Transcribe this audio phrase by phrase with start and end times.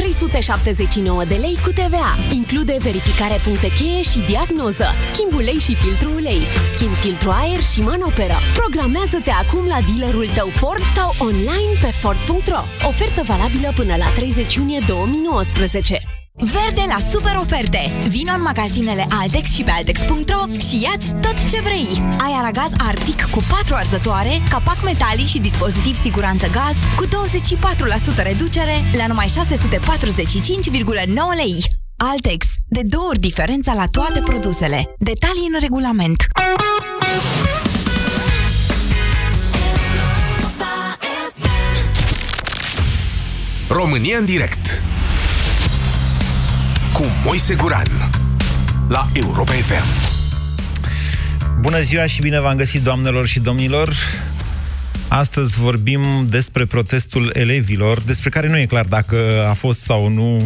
[0.00, 2.12] 379 de lei cu TVA.
[2.32, 6.40] Include verificare puncte cheie și diagnoză, schimb ulei și filtru ulei,
[6.74, 8.36] schimb filtru aer și manoperă.
[8.60, 12.62] Programează-te acum la dealerul tău Ford sau online pe Ford.ro.
[12.88, 16.02] Ofertă valabilă până la 30 iunie 2019.
[16.40, 17.90] Verde la super oferte!
[18.08, 21.86] Vino în magazinele Altex și pe Altex.ro și iați tot ce vrei!
[22.18, 28.84] Ai aragaz Arctic cu 4 arzătoare, capac metalic și dispozitiv siguranță gaz cu 24% reducere
[28.96, 29.32] la numai 645,9
[31.36, 31.64] lei.
[31.96, 32.46] Altex.
[32.68, 34.94] De două ori diferența la toate produsele.
[34.98, 36.26] Detalii în regulament.
[43.68, 44.82] România în direct
[47.00, 47.86] cu Moise Guran
[48.88, 49.84] la Europa FM.
[51.60, 53.94] Bună ziua și bine v-am găsit, doamnelor și domnilor!
[55.08, 60.42] Astăzi vorbim despre protestul elevilor, despre care nu e clar dacă a fost sau nu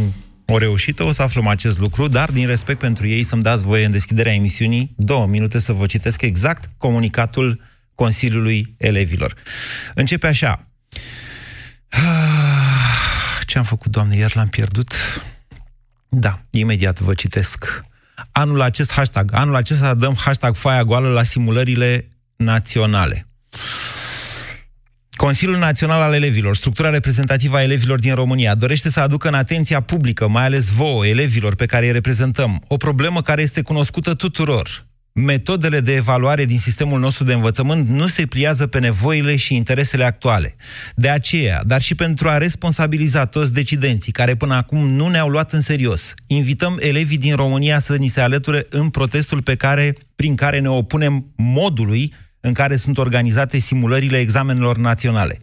[0.47, 3.85] o reușită, o să aflăm acest lucru, dar din respect pentru ei să-mi dați voie
[3.85, 7.61] în deschiderea emisiunii două minute să vă citesc exact comunicatul
[7.95, 9.35] Consiliului Elevilor.
[9.95, 10.69] Începe așa.
[13.47, 14.95] Ce am făcut, doamne, iar l-am pierdut?
[16.17, 17.83] Da, imediat vă citesc.
[18.33, 23.27] Anul acest hashtag, anul acesta dăm hashtag foaia goală la simulările naționale.
[25.11, 29.81] Consiliul Național al Elevilor, structura reprezentativă a elevilor din România, dorește să aducă în atenția
[29.81, 34.87] publică, mai ales vouă, elevilor pe care îi reprezentăm, o problemă care este cunoscută tuturor,
[35.15, 40.05] metodele de evaluare din sistemul nostru de învățământ nu se pliază pe nevoile și interesele
[40.05, 40.55] actuale.
[40.95, 45.53] De aceea, dar și pentru a responsabiliza toți decidenții care până acum nu ne-au luat
[45.53, 50.35] în serios, invităm elevii din România să ni se alăture în protestul pe care, prin
[50.35, 52.13] care ne opunem modului
[52.47, 55.39] în care sunt organizate simulările examenelor naționale.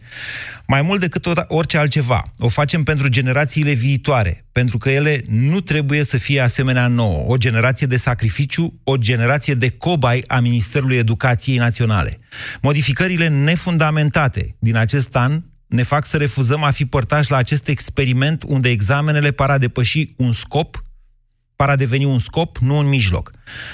[0.66, 6.04] Mai mult decât orice altceva, o facem pentru generațiile viitoare, pentru că ele nu trebuie
[6.04, 11.56] să fie asemenea nouă, o generație de sacrificiu, o generație de cobai a Ministerului Educației
[11.56, 12.18] Naționale.
[12.60, 18.42] Modificările nefundamentate din acest an ne fac să refuzăm a fi părtași la acest experiment
[18.46, 20.84] unde examenele par a depăși un scop
[21.62, 23.30] par a deveni un scop, nu un mijloc.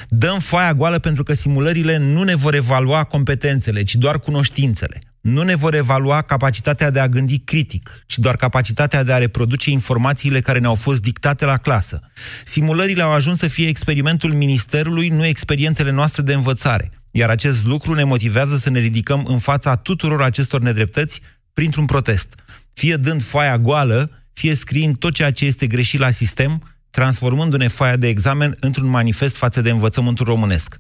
[0.08, 5.00] Dăm foaia goală pentru că simulările nu ne vor evalua competențele, ci doar cunoștințele.
[5.20, 9.70] Nu ne vor evalua capacitatea de a gândi critic, ci doar capacitatea de a reproduce
[9.70, 12.00] informațiile care ne-au fost dictate la clasă.
[12.44, 16.90] Simulările au ajuns să fie experimentul ministerului, nu experiențele noastre de învățare.
[17.10, 21.20] Iar acest lucru ne motivează să ne ridicăm în fața tuturor acestor nedreptăți
[21.52, 22.34] printr-un protest.
[22.72, 27.96] Fie dând foaia goală, fie scriind tot ceea ce este greșit la sistem, transformându-ne foaia
[27.96, 30.78] de examen într-un manifest față de învățământul românesc.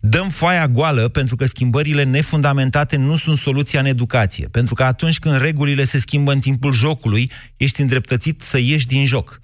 [0.00, 5.18] Dăm foaia goală pentru că schimbările nefundamentate nu sunt soluția în educație, pentru că atunci
[5.18, 9.40] când regulile se schimbă în timpul jocului, ești îndreptățit să ieși din joc.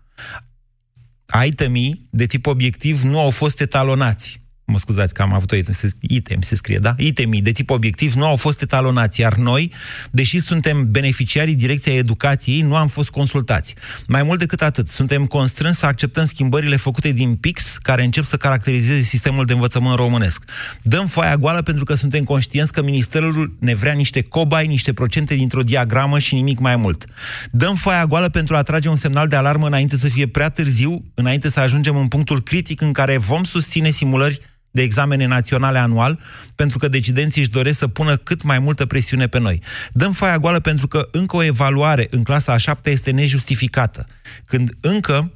[1.47, 5.57] Itemii de tip obiectiv nu au fost etalonați mă scuzați că am avut o
[6.01, 6.95] item, se scrie, da?
[6.99, 9.73] Itemii de tip obiectiv nu au fost etalonați, iar noi,
[10.11, 13.75] deși suntem beneficiarii direcției educației, nu am fost consultați.
[14.07, 18.37] Mai mult decât atât, suntem constrânși să acceptăm schimbările făcute din PIX, care încep să
[18.37, 20.45] caracterizeze sistemul de învățământ românesc.
[20.83, 25.35] Dăm foaia goală pentru că suntem conștienți că ministerul ne vrea niște cobai, niște procente
[25.35, 27.05] dintr-o diagramă și nimic mai mult.
[27.51, 31.05] Dăm foaia goală pentru a trage un semnal de alarmă înainte să fie prea târziu,
[31.15, 34.41] înainte să ajungem în punctul critic în care vom susține simulări
[34.73, 36.19] de examene naționale anual,
[36.55, 39.63] pentru că decidenții își doresc să pună cât mai multă presiune pe noi.
[39.93, 44.07] Dăm foaia goală pentru că încă o evaluare în clasa a șaptea este nejustificată.
[44.47, 45.33] Când încă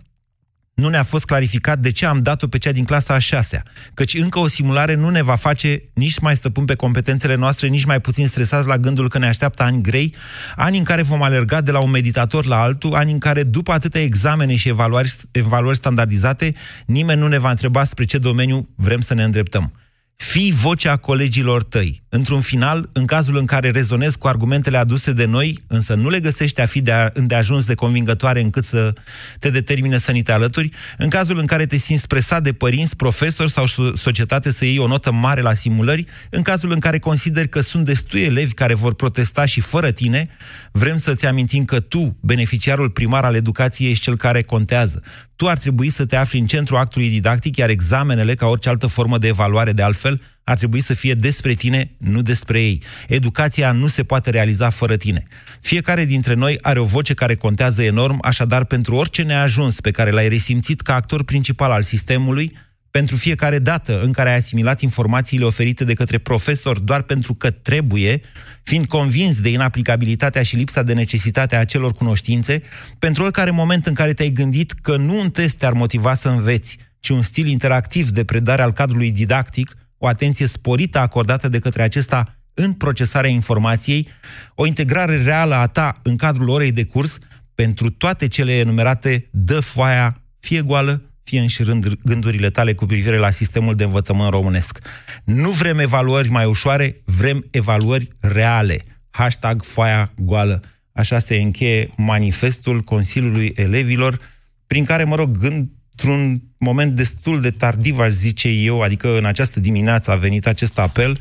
[0.76, 3.62] nu ne-a fost clarificat de ce am dat-o pe cea din clasa a șasea,
[3.94, 7.84] căci încă o simulare nu ne va face nici mai stăpân pe competențele noastre, nici
[7.84, 10.14] mai puțin stresați la gândul că ne așteaptă ani grei,
[10.54, 13.72] ani în care vom alerga de la un meditator la altul, ani în care, după
[13.72, 16.54] atâtea examene și evaluări, evaluări standardizate,
[16.86, 19.72] nimeni nu ne va întreba spre ce domeniu vrem să ne îndreptăm.
[20.16, 22.02] Fii vocea colegilor tăi.
[22.16, 26.20] Într-un final, în cazul în care rezonezi cu argumentele aduse de noi, însă nu le
[26.20, 28.92] găsești a fi de a, îndeajuns de convingătoare încât să
[29.38, 32.96] te determine să ni te alături, în cazul în care te simți presat de părinți,
[32.96, 37.48] profesori sau societate să iei o notă mare la simulări, în cazul în care consideri
[37.48, 40.28] că sunt destui elevi care vor protesta și fără tine,
[40.72, 45.02] vrem să-ți amintim că tu, beneficiarul primar al educației, ești cel care contează.
[45.36, 48.86] Tu ar trebui să te afli în centrul actului didactic, iar examenele, ca orice altă
[48.86, 52.82] formă de evaluare de altfel, ar trebui să fie despre tine, nu despre ei.
[53.08, 55.22] Educația nu se poate realiza fără tine.
[55.60, 60.10] Fiecare dintre noi are o voce care contează enorm, așadar pentru orice neajuns pe care
[60.10, 62.56] l-ai resimțit ca actor principal al sistemului,
[62.90, 67.50] pentru fiecare dată în care ai asimilat informațiile oferite de către profesor doar pentru că
[67.50, 68.20] trebuie,
[68.62, 72.62] fiind convins de inaplicabilitatea și lipsa de necesitate a acelor cunoștințe,
[72.98, 76.78] pentru oricare moment în care te-ai gândit că nu un test te-ar motiva să înveți,
[77.00, 79.76] ci un stil interactiv de predare al cadrului didactic,
[80.06, 84.08] o atenție sporită acordată de către acesta în procesarea informației,
[84.54, 87.18] o integrare reală a ta în cadrul orei de curs,
[87.54, 93.30] pentru toate cele enumerate, dă foaia fie goală, fie înșirând gândurile tale cu privire la
[93.30, 94.78] sistemul de învățământ românesc.
[95.24, 98.80] Nu vrem evaluări mai ușoare, vrem evaluări reale.
[99.10, 100.62] Hashtag foaia goală.
[100.92, 104.18] Așa se încheie manifestul Consiliului Elevilor,
[104.66, 109.24] prin care, mă rog, gând, într-un moment destul de tardiv, aș zice eu, adică în
[109.24, 111.20] această dimineață a venit acest apel,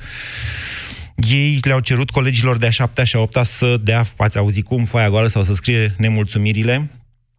[1.15, 4.85] ei le-au cerut colegilor de a șaptea și a opta să dea, ați auzit cum,
[4.85, 6.89] foaia goală sau să scrie nemulțumirile.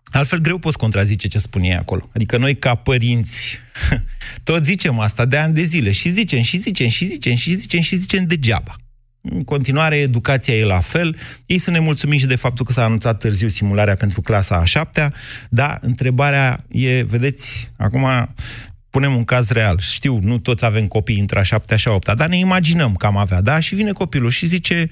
[0.05, 2.11] Altfel greu poți contrazice ce spune ei acolo.
[2.15, 3.59] Adică noi ca părinți
[4.45, 7.81] tot zicem asta de ani de zile și zicem și zicem și zicem și zicem
[7.81, 8.77] și zicem degeaba.
[9.31, 11.17] În continuare, educația e la fel.
[11.47, 15.13] Ei sunt nemulțumiți și de faptul că s-a anunțat târziu simularea pentru clasa a șaptea,
[15.49, 18.35] dar întrebarea e, vedeți, acum
[18.91, 19.79] punem un caz real.
[19.79, 23.07] Știu, nu toți avem copii între a șaptea și a opta, dar ne imaginăm că
[23.07, 23.59] am avea, da?
[23.59, 24.91] Și vine copilul și zice,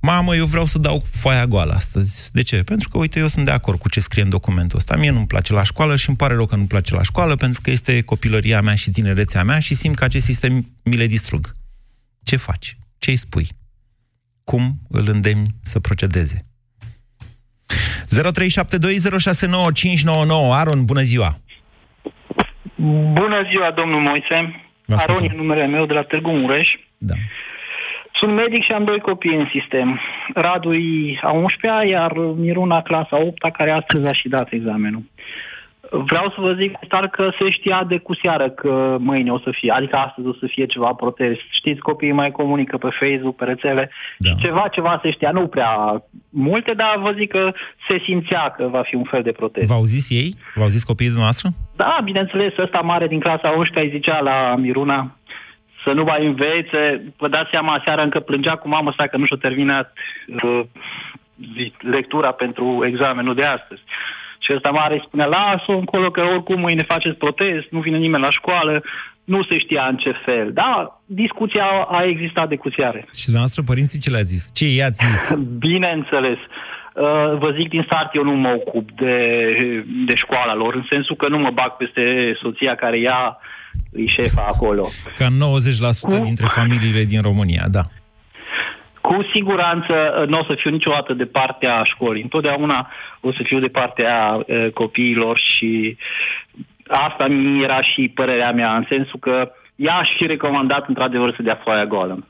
[0.00, 2.30] mamă, eu vreau să dau foaia goală astăzi.
[2.32, 2.62] De ce?
[2.62, 4.96] Pentru că, uite, eu sunt de acord cu ce scrie în documentul ăsta.
[4.96, 7.60] Mie nu-mi place la școală și îmi pare rău că nu-mi place la școală, pentru
[7.60, 11.56] că este copilăria mea și tinerețea mea și simt că acest sistem mi le distrug.
[12.22, 12.76] Ce faci?
[13.04, 13.46] Ce îi spui?
[14.44, 16.46] Cum îl îndemni să procedeze?
[20.48, 21.30] 0372069599 Aron, bună ziua!
[23.20, 24.60] Bună ziua, domnul Moise.
[24.88, 26.74] Aron e numele meu de la Târgu Mureș.
[26.98, 27.14] Da.
[28.12, 30.00] Sunt medic și am doi copii în sistem.
[30.34, 35.02] Radu e a 11-a, iar Miruna clasa 8 care astăzi a și dat examenul.
[36.02, 39.50] Vreau să vă zic clar că se știa de cu seară că mâine o să
[39.52, 41.40] fie, adică astăzi o să fie ceva protest.
[41.50, 44.28] Știți, copiii mai comunică pe Facebook, pe rețele da.
[44.28, 47.52] și ceva, ceva se știa, nu prea multe, dar vă zic că
[47.88, 49.68] se simțea că va fi un fel de protest.
[49.68, 50.34] V-au zis ei?
[50.54, 51.48] V-au zis copiii noastre?
[51.76, 55.16] Da, bineînțeles, ăsta mare din clasa 11 îi zicea la Miruna
[55.84, 57.12] să nu mai învețe.
[57.16, 59.92] Vă dați seama, seara încă plângea cu mama sa că nu și-a terminat
[60.42, 60.60] uh,
[61.78, 63.82] lectura pentru examenul de astăzi.
[64.44, 68.30] Și ăsta mare spunea, lasă-o încolo că oricum mâine faceți protest, nu vine nimeni la
[68.30, 68.82] școală,
[69.24, 70.52] nu se știa în ce fel.
[70.52, 71.66] Da, discuția
[71.98, 73.00] a existat de cuțiare.
[73.14, 74.50] Și dumneavoastră părinții ce le-a zis?
[74.54, 75.22] Ce i-ați zis?
[75.68, 76.38] Bineînțeles.
[76.94, 79.16] Uh, vă zic din start, eu nu mă ocup de,
[80.06, 82.02] de școala lor, în sensul că nu mă bag peste
[82.42, 83.38] soția care ia
[83.92, 84.88] e șefa acolo.
[85.16, 85.30] Ca 90%
[86.00, 86.20] Cu...
[86.22, 87.82] dintre familiile din România, da.
[89.08, 92.22] Cu siguranță uh, nu o să fiu niciodată de partea școlii.
[92.22, 92.90] Întotdeauna
[93.20, 95.96] o să fiu de partea uh, copiilor și
[96.86, 101.42] asta mi era și părerea mea, în sensul că ea aș fi recomandat într-adevăr să
[101.42, 102.26] dea foaia goală.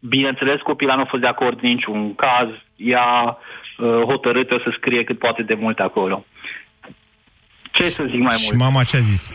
[0.00, 2.48] Bineînțeles, copila nu a fost de acord în niciun caz.
[2.76, 3.38] Ea
[3.78, 6.24] uh, hotărâtă să scrie cât poate de mult acolo.
[7.72, 8.60] Ce să zic mai și mult?
[8.60, 9.32] Și mama ce a zis?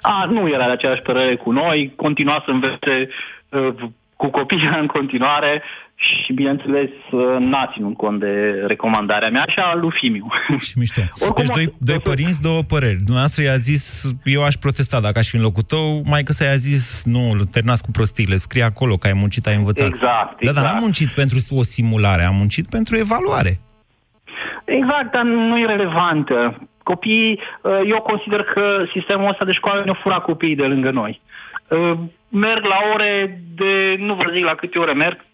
[0.00, 3.08] A, nu era de aceeași părere cu noi, continua să învețe
[3.48, 3.74] uh,
[4.22, 5.62] cu copiii în continuare
[5.94, 10.26] și, bineînțeles, uh, n-a ținut cont de recomandarea mea și a lui Fimiu.
[10.66, 11.00] Și mișto.
[11.20, 13.04] Oricum, deci doi, doi părinți, două păreri.
[13.08, 13.84] Dumneavoastră i-a zis,
[14.24, 17.24] eu aș protesta dacă aș fi în locul tău, mai că să i-a zis, nu,
[17.54, 19.86] terminați cu prostiile, scrie acolo că ai muncit, ai învățat.
[19.86, 20.44] Exact, exact.
[20.46, 20.84] Da, dar n-am exact.
[20.86, 23.52] muncit pentru o simulare, am muncit pentru evaluare.
[24.64, 26.36] Exact, dar nu e relevantă.
[26.82, 28.64] Copiii, uh, eu consider că
[28.94, 31.20] sistemul ăsta de școală ne-a furat copiii de lângă noi.
[32.32, 35.24] Uh, merg la ore de, nu vă zic la câte ore merg,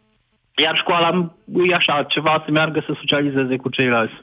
[0.57, 1.33] iar școala
[1.71, 4.15] e așa, ceva să meargă să socializeze cu ceilalți.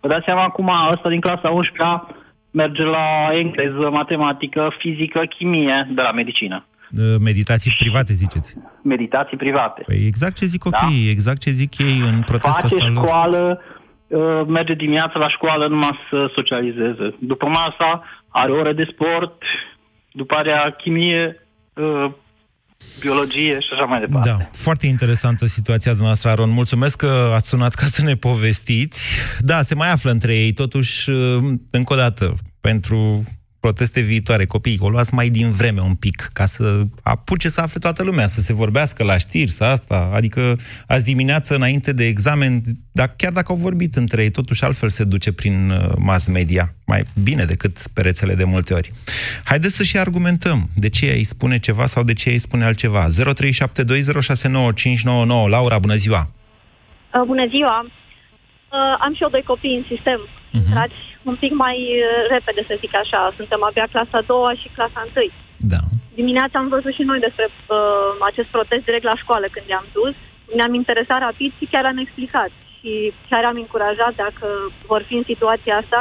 [0.00, 2.02] Vă dați seama acum, ăsta din clasa 11
[2.50, 6.64] merge la engleză, matematică, fizică, chimie, de la medicină.
[7.20, 8.56] Meditații private, ziceți.
[8.82, 9.82] Meditații private.
[9.86, 11.10] Păi exact ce zic copiii, da?
[11.10, 12.88] exact ce zic ei în protestul Face ăsta.
[12.92, 13.06] lor.
[13.06, 13.60] școală,
[14.06, 17.14] uh, merge dimineața la școală numai să socializeze.
[17.18, 19.42] După masa are ore de sport,
[20.12, 21.49] după aia chimie, uh,
[23.00, 24.28] biologie și așa mai departe.
[24.28, 26.50] Da, foarte interesantă situația dumneavoastră, Aron.
[26.50, 29.10] Mulțumesc că ați sunat ca să ne povestiți.
[29.38, 31.10] Da, se mai află între ei, totuși,
[31.70, 33.24] încă o dată, pentru
[33.60, 37.78] proteste viitoare, copiii, o luați mai din vreme un pic, ca să apuce să afle
[37.78, 42.60] toată lumea, să se vorbească la știri, să asta, adică azi dimineață, înainte de examen,
[42.92, 46.74] dar chiar dacă au vorbit între ei, totuși altfel se duce prin uh, mass media,
[46.86, 48.90] mai bine decât pe rețele de multe ori.
[49.44, 53.06] Haideți să și argumentăm de ce îi spune ceva sau de ce îi spune altceva.
[53.08, 53.12] 0372069599.
[55.48, 56.32] Laura, bună ziua!
[57.14, 57.80] Uh, bună ziua!
[57.82, 57.88] Uh,
[59.00, 60.18] am și eu doi copii în sistem,
[60.52, 60.72] Mhm.
[61.20, 61.30] Dragi.
[61.30, 63.20] un pic mai uh, repede, să zic așa.
[63.38, 65.30] Suntem abia clasa a doua și clasa a întâi.
[65.72, 65.82] Da.
[66.20, 70.14] Dimineața am văzut și noi despre uh, acest protest direct la școală când i-am dus.
[70.56, 72.50] Ne-am interesat rapid și chiar am explicat.
[72.76, 72.92] Și
[73.28, 74.46] chiar am încurajat, dacă
[74.90, 76.00] vor fi în situația asta,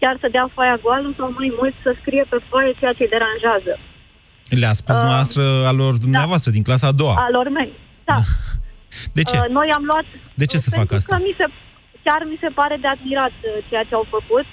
[0.00, 3.14] chiar să dea foaia goală sau mai mult să scrie pe foaie ceea ce îi
[3.16, 3.72] deranjează.
[4.60, 6.56] Le-a spus uh, dumneavoastră alor dumneavoastră, da.
[6.56, 7.14] din clasa a doua.
[7.28, 7.70] Alor mei,
[8.10, 8.18] da.
[9.18, 9.36] De ce?
[9.38, 10.06] Uh, noi am luat...
[10.34, 11.16] De ce să fac asta?
[11.16, 11.44] Că mi se,
[12.06, 14.46] chiar mi se pare de admirat uh, ceea ce au făcut.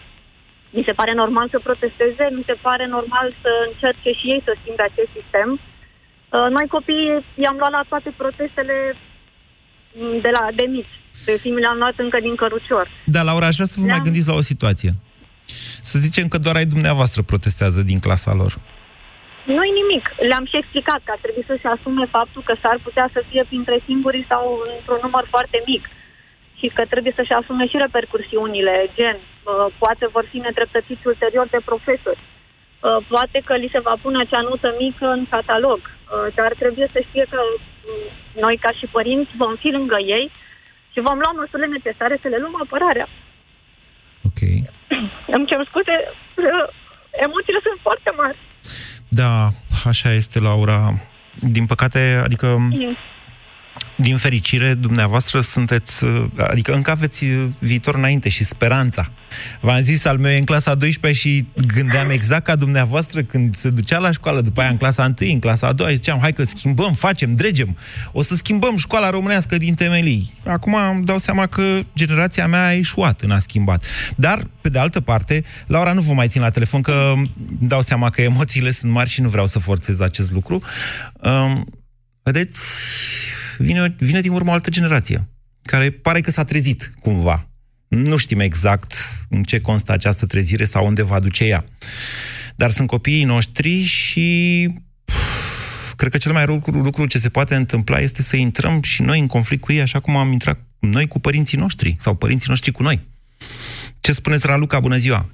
[0.77, 4.51] Mi se pare normal să protesteze, mi se pare normal să încerce și ei să
[4.53, 5.49] schimbe acest sistem.
[5.57, 8.75] Uh, noi copiii i-am luat la toate protestele
[9.97, 10.95] mm, de, la, de mici.
[11.25, 12.85] Pe film le-am luat încă din cărucior.
[13.15, 14.91] Da, Laura, aș vrea să vă mai gândiți la o situație.
[15.89, 18.53] Să zicem că doar ai dumneavoastră protestează din clasa lor.
[19.55, 20.05] Nu-i nimic.
[20.29, 23.43] Le-am și explicat că ar trebui să se asume faptul că s-ar putea să fie
[23.51, 24.43] printre singurii sau
[24.77, 25.83] într-un număr foarte mic
[26.63, 31.61] și că trebuie să-și asume și repercursiunile, gen, uh, poate vor fi nedreptățiți ulterior de
[31.69, 36.51] profesori, uh, poate că li se va pune acea notă mică în catalog, uh, dar
[36.61, 37.39] trebuie să știe că
[37.87, 38.07] mm,
[38.43, 40.25] noi, ca și părinți, vom fi lângă ei
[40.93, 43.07] și vom lua măsurile necesare să le luăm apărarea.
[44.27, 44.41] Ok.
[45.35, 45.95] Îmi cer scuze,
[47.25, 48.37] emoțiile sunt foarte mari.
[49.21, 49.33] Da,
[49.91, 50.79] așa este, Laura.
[51.55, 52.47] Din păcate, adică...
[52.81, 52.97] Mm
[53.95, 56.05] din fericire, dumneavoastră sunteți,
[56.37, 57.25] adică încă aveți
[57.59, 59.07] viitor înainte și speranța.
[59.61, 63.69] V-am zis, al meu e în clasa 12 și gândeam exact ca dumneavoastră când se
[63.69, 66.33] ducea la școală, după aia în clasa 1, în clasa a doua, și ziceam, hai
[66.33, 67.77] că schimbăm, facem, dregem,
[68.11, 70.33] o să schimbăm școala românească din temelii.
[70.45, 73.85] Acum îmi dau seama că generația mea a eșuat în a schimbat.
[74.15, 77.81] Dar, pe de altă parte, Laura nu vă mai țin la telefon, că îmi dau
[77.81, 80.61] seama că emoțiile sunt mari și nu vreau să forțez acest lucru.
[81.21, 81.65] Um,
[82.23, 82.61] vedeți,
[83.57, 85.27] vine, vine din urmă o altă generație,
[85.61, 87.47] care pare că s-a trezit cumva.
[87.87, 88.93] Nu știm exact
[89.29, 91.65] în ce constă această trezire sau unde va duce ea.
[92.55, 94.67] Dar sunt copiii noștri și
[95.95, 99.01] cred că cel mai rău lucru, lucru ce se poate întâmpla este să intrăm și
[99.01, 102.49] noi în conflict cu ei, așa cum am intrat noi cu părinții noștri sau părinții
[102.49, 102.99] noștri cu noi.
[103.99, 104.79] Ce spuneți, Raluca?
[104.79, 105.29] Bună ziua!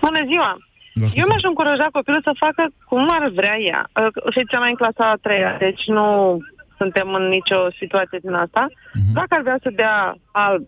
[0.00, 0.69] Bună ziua!
[1.00, 3.82] Eu mi-aș încuraja copilul să facă cum ar vrea ea.
[4.30, 6.38] Fiți mai în clasa a treia, deci nu
[6.76, 8.66] suntem în nicio situație din asta.
[8.70, 9.12] Uh-huh.
[9.18, 10.62] Dacă ar vrea să dea alb,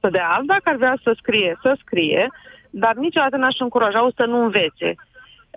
[0.00, 2.28] să dea alb, dacă ar vrea să scrie, să scrie,
[2.70, 4.90] dar niciodată n-aș încuraja să nu învețe.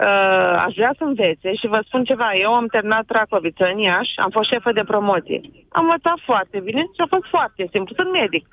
[0.08, 2.30] Uh, aș vrea să învețe și vă spun ceva.
[2.46, 5.42] Eu am terminat Tracoviță în Iași, am fost șefă de promoție.
[5.70, 7.96] Am învățat foarte bine și a fost foarte simplu.
[7.96, 8.46] Sunt medic.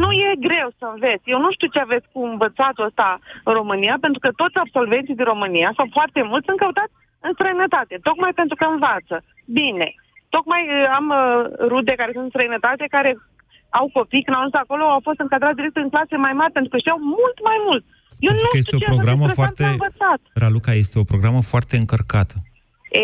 [0.00, 1.30] Nu e greu să înveți.
[1.34, 3.08] Eu nu știu ce aveți cu învățatul ăsta
[3.48, 6.94] în România, pentru că toți absolvenții din România, sau foarte mulți, sunt căutați
[7.26, 9.16] în străinătate, tocmai pentru că învață.
[9.60, 9.88] Bine,
[10.36, 11.22] Tocmai uh, am uh,
[11.72, 13.10] rude care sunt în străinătate, care
[13.80, 16.70] au copii, când au ajuns acolo, au fost încadrați direct în clase mai mari, pentru
[16.72, 17.84] că știau mult mai mult.
[18.26, 19.64] Eu pentru nu că este o programă foarte...
[20.44, 22.36] Raluca, este o programă foarte încărcată.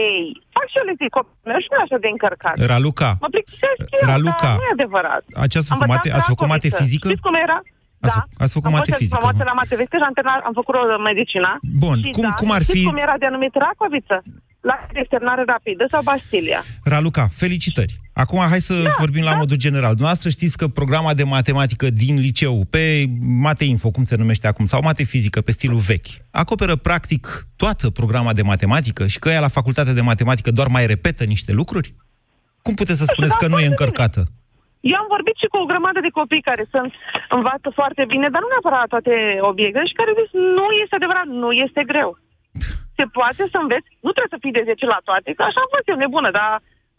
[0.03, 0.21] Ei,
[0.55, 2.57] fac și eu lecții copilul și nu așa de încărcat.
[2.73, 5.23] Raluca, mă plictisesc eu, Raluca, dar nu e adevărat.
[5.53, 7.07] Ce ați făcut, mate, ați făcut mate fizică?
[7.09, 7.59] Știți cum era?
[8.07, 8.23] Ați, da.
[8.43, 9.17] ați făcut am mate fizică.
[9.19, 11.51] Am fost la mate fizică și am, terminat, am făcut o medicina.
[11.85, 12.81] Bun, și cum, da, cum ar fi...
[12.91, 14.17] cum era denumit Racoviță?
[14.61, 16.63] La externare rapidă sau Bastilia.
[16.85, 17.95] Raluca, felicitări!
[18.13, 19.37] Acum hai să da, vorbim la da.
[19.37, 19.95] modul general.
[19.99, 23.05] Dumneavoastră știți că programa de matematică din liceu, pe
[23.43, 27.23] Mateinfo, cum se numește acum, sau mate fizică, pe stilul vechi, acoperă practic
[27.57, 31.53] toată programa de matematică și că ea la facultatea de matematică doar mai repetă niște
[31.53, 31.95] lucruri?
[32.63, 34.21] Cum puteți să spuneți da, că nu e încărcată?
[34.25, 34.37] Bine.
[34.93, 36.93] Eu am vorbit și cu o grămadă de copii care sunt
[37.37, 39.15] învață foarte bine, dar nu neapărat toate
[39.51, 42.11] obiectele și care zic nu este adevărat, nu este greu
[42.99, 45.71] se poate să înveți, nu trebuie să fii de 10 la toate, că așa am
[45.75, 46.51] fost eu nebună, dar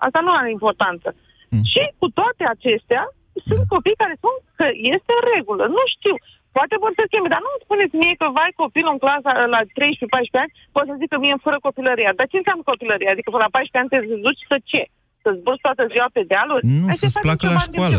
[0.06, 1.10] asta nu are importanță.
[1.54, 1.66] Mm.
[1.72, 3.04] Și cu toate acestea,
[3.50, 3.72] sunt mm.
[3.74, 4.66] copii care spun că
[4.96, 6.16] este în regulă, nu știu,
[6.58, 9.62] poate vor să schimbe, dar nu îmi spuneți mie că vai copilul în clasa la
[9.64, 12.12] 13-14 ani, poți să zic că mie fără copilăria.
[12.20, 13.12] Dar ce înseamnă copilăria?
[13.14, 14.84] Adică până la 14 ani te duci să ce?
[15.24, 16.64] Să zburți toată ziua pe dealuri?
[16.80, 17.98] Nu, să-ți placă la școală.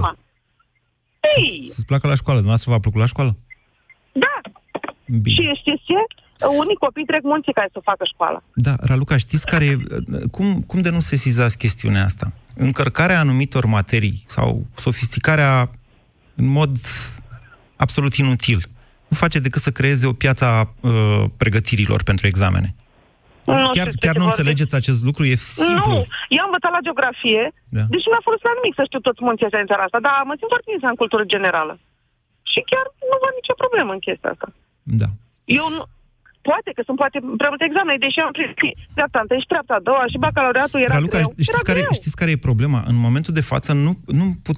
[1.37, 1.53] Ei!
[1.77, 2.39] Să-ți placă la școală.
[2.43, 3.33] Dumneavoastră v-a plăcut la școală?
[4.25, 4.35] Da.
[5.25, 5.37] Bine.
[5.37, 6.01] Și știți ce?
[6.47, 8.43] Unii copii trec munții care să facă școală.
[8.55, 9.77] Da, Raluca, știți care e,
[10.31, 12.33] cum, cum de nu se sizați chestiunea asta?
[12.55, 15.71] Încărcarea anumitor materii sau sofisticarea
[16.35, 16.77] în mod
[17.77, 18.61] absolut inutil
[19.11, 22.71] nu face decât să creeze o piață a uh, pregătirilor pentru examene.
[23.45, 25.23] Nu chiar chiar nu înțelegeți acest lucru?
[25.25, 25.93] E simplu.
[25.93, 26.03] Nu,
[26.37, 27.45] eu am învățat la geografie,
[27.77, 27.85] da.
[27.93, 30.15] deci nu mi-a folosit la nimic să știu toți munții ăștia în țara asta, dar
[30.29, 31.75] mă simt foarte bine în cultură generală.
[32.53, 34.49] Și chiar nu văd nicio problemă în chestia asta.
[35.01, 35.09] Da.
[35.59, 35.83] Eu nu,
[36.49, 39.87] Poate că sunt poate prea multe examene, deși am primit dreapta întâi și dreapta a
[39.89, 41.31] doua și bacalaureatul era Raluca, greu.
[41.33, 41.93] Știți, era care, greu.
[42.01, 42.81] știți care e problema?
[42.93, 44.57] În momentul de față nu, nu, put,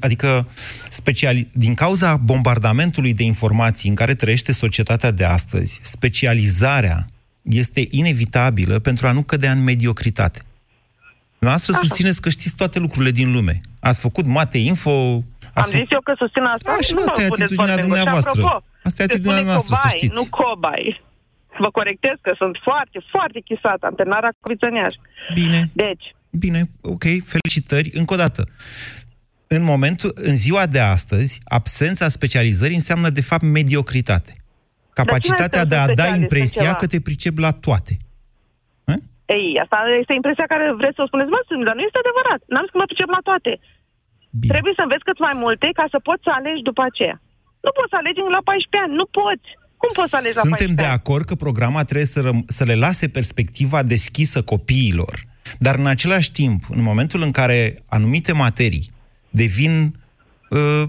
[0.00, 0.48] Adică,
[0.88, 1.48] speciali...
[1.52, 7.06] din cauza bombardamentului de informații în care trăiește societatea de astăzi, specializarea
[7.42, 10.40] este inevitabilă pentru a nu cădea în mediocritate.
[11.38, 13.60] Noastră susțineți că știți toate lucrurile din lume.
[13.80, 14.90] Ați făcut mate info...
[15.54, 16.76] Am zis eu că susțin asta?
[16.80, 18.42] Așa, nu asta e atitudinea dumneavoastră.
[18.44, 20.14] Apropo, asta e atitudinea noastră, cobai, să știți.
[20.14, 21.02] nu cobai.
[21.58, 24.94] Vă corectez că sunt foarte, foarte chisată, antrenarea cuvițăneaș.
[25.34, 25.70] Bine.
[25.72, 26.14] Deci.
[26.30, 27.90] Bine, ok, felicitări.
[27.94, 28.42] Încă o dată.
[29.46, 34.32] În momentul, în ziua de astăzi, absența specializării înseamnă, de fapt, mediocritate.
[34.92, 37.92] Capacitatea de a da impresia că te pricep la toate.
[39.38, 42.40] Ei, asta este impresia care vreți să o spuneți, mă, dar nu este adevărat.
[42.52, 43.52] N-am zis că mă pricep la toate.
[44.40, 44.52] Bine.
[44.52, 47.16] Trebuie să înveți cât mai multe ca să poți să alegi după aceea.
[47.64, 49.48] Nu poți să alegi la 14 ani, nu poți.
[49.82, 52.64] Cum poți să alegi la Suntem 14 de acord că programa trebuie să, răm- să
[52.64, 55.14] le lase perspectiva deschisă copiilor,
[55.58, 58.90] dar în același timp, în momentul în care anumite materii
[59.30, 59.74] devin
[60.50, 60.82] uh,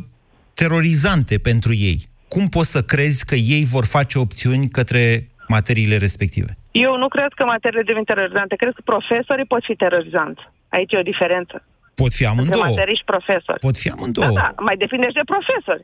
[0.54, 6.58] terorizante pentru ei, cum poți să crezi că ei vor face opțiuni către materiile respective?
[6.72, 8.56] Eu nu cred că materiile devin terorizante.
[8.56, 10.42] Cred că profesorii pot fi terorizanți.
[10.70, 11.56] Aici e o diferență.
[11.96, 12.64] Pot fi amândouă.
[12.64, 13.60] Între materii și profesori.
[13.60, 14.26] Pot fi amândouă.
[14.26, 15.84] Da, da, mai definești de profesori.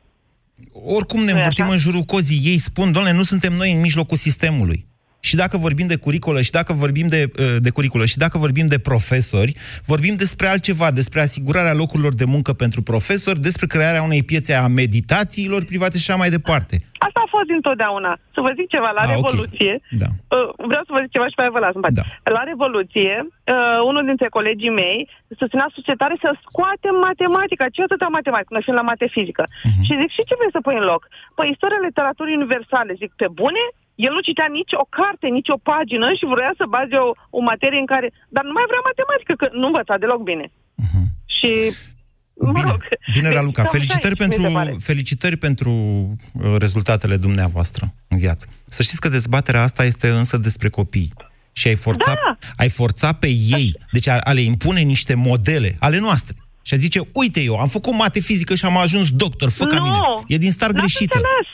[0.72, 2.42] Oricum ne învârtim în jurul cozii.
[2.44, 4.88] Ei spun, doamne, nu suntem noi în mijlocul sistemului.
[5.20, 8.68] Și dacă vorbim de curiculă, și dacă vorbim de, uh, de curiculă, și dacă vorbim
[8.68, 14.24] de profesori, vorbim despre altceva, despre asigurarea locurilor de muncă pentru profesori, despre crearea unei
[14.24, 16.82] piețe a meditațiilor private și așa mai departe.
[16.98, 18.12] Asta a fost întotdeauna.
[18.36, 20.00] Să vă zic ceva, la a, Revoluție, okay.
[20.02, 20.10] da.
[20.36, 22.06] uh, vreau să vă zic ceva și pe aia vă las da.
[22.36, 25.00] La Revoluție, uh, unul dintre colegii mei
[25.42, 27.66] susținea societare să scoatem matematica.
[27.76, 28.52] Ce atâta matematică?
[28.54, 29.44] Noi fiind la mate fizică.
[29.48, 29.84] Uh-huh.
[29.86, 31.02] Și zic, și ce vrei să pui în loc?
[31.38, 32.92] Păi istoria literaturii universale.
[33.02, 33.64] Zic, pe bune?
[34.06, 37.42] El nu citea nici o carte, nici o pagină și vrea să baze o, o
[37.52, 38.08] materie în care...
[38.36, 40.46] Dar nu mai vrea matematică, că nu învăța deloc bine.
[40.84, 41.06] Uh-huh.
[41.38, 41.99] Și Bine,
[42.40, 42.88] mă rog.
[43.14, 48.48] Bine Raluca, felicitări pentru, felicitări pentru uh, rezultatele dumneavoastră în viață.
[48.68, 51.14] Să știți că dezbaterea asta este însă despre copii.
[51.52, 52.38] Și ai forțat, da.
[52.64, 56.36] ai forțat pe ei, deci a, a le impune niște modele ale noastre.
[56.68, 59.80] Și a zice, uite eu, am făcut mate fizică și am ajuns doctor, fă ca
[59.86, 60.00] mine.
[60.34, 61.18] E din start greșită.
[61.18, 61.50] Înțeles.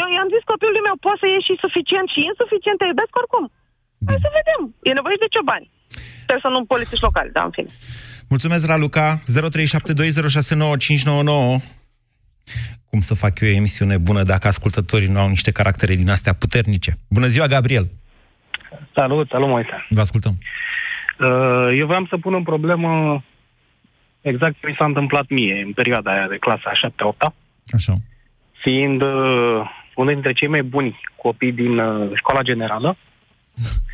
[0.00, 3.44] Eu i-am zis copilului meu, poate să ieși și suficient și insuficient, te iubesc oricum.
[3.50, 4.08] Bine.
[4.10, 4.60] Hai să vedem.
[4.88, 5.66] E nevoie de ciobani.
[6.22, 7.72] Sper să nu polițiști locali, dar în fine.
[8.34, 9.06] Mulțumesc, Raluca.
[9.18, 9.22] 0372069599.
[12.90, 16.32] Cum să fac eu o emisiune bună dacă ascultătorii nu au niște caractere din astea
[16.32, 16.92] puternice?
[17.10, 17.90] Bună ziua, Gabriel!
[18.94, 19.86] Salut, salut, Moise.
[19.88, 20.38] Vă ascultăm.
[20.38, 23.22] Uh, eu vreau să pun în problemă
[24.20, 27.32] exact ce mi s-a întâmplat mie în perioada aia de clasa 7-8
[27.72, 27.94] Așa.
[28.62, 29.60] Fiind uh,
[29.94, 32.96] unul dintre cei mai buni copii din uh, școala generală,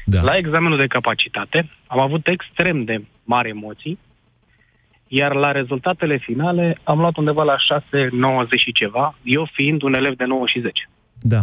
[0.04, 0.22] da.
[0.22, 3.98] la examenul de capacitate am avut extrem de mari emoții
[5.08, 9.94] iar la rezultatele finale am luat undeva la 6, 90 și ceva, eu fiind un
[9.94, 10.88] elev de 9 și 10.
[11.20, 11.40] Da.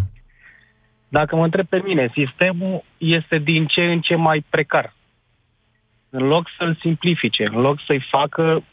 [1.07, 4.93] Dacă mă întreb pe mine, sistemul este din ce în ce mai precar.
[6.09, 8.63] În loc să-l simplifice, în loc să-i facă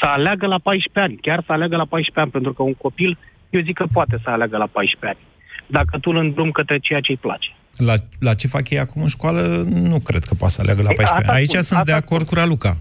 [0.00, 3.18] să aleagă la 14 ani, chiar să aleagă la 14 ani, pentru că un copil,
[3.50, 5.26] eu zic că poate să aleagă la 14 ani,
[5.66, 7.48] dacă tu îl îndrum către ceea ce îi place.
[7.76, 10.92] La, la ce fac ei acum în școală, nu cred că poate să aleagă la
[10.92, 11.38] 14 ani.
[11.38, 12.34] Aici spun, sunt de acord spun.
[12.34, 12.76] cu Raluca.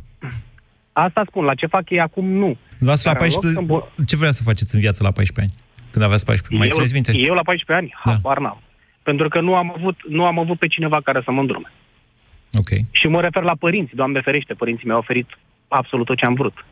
[1.06, 2.58] Asta spun, la ce fac ei acum, nu.
[2.80, 3.66] la 14,
[4.06, 5.64] ce vrea să faceți în viață la 14 ani?
[5.92, 6.58] Când aveți 14?
[6.58, 7.12] Mai țineți minte?
[7.18, 7.94] Eu la 14 ani?
[8.06, 8.12] Da.
[8.12, 8.62] Habar n-am.
[9.04, 11.72] Pentru că nu am, avut, nu am avut pe cineva care să mă îndrume.
[12.54, 12.70] Ok.
[12.92, 15.28] Și mă refer la părinți, Doamne ferește, părinții mi-au oferit
[15.68, 16.66] absolut tot ce am vrut.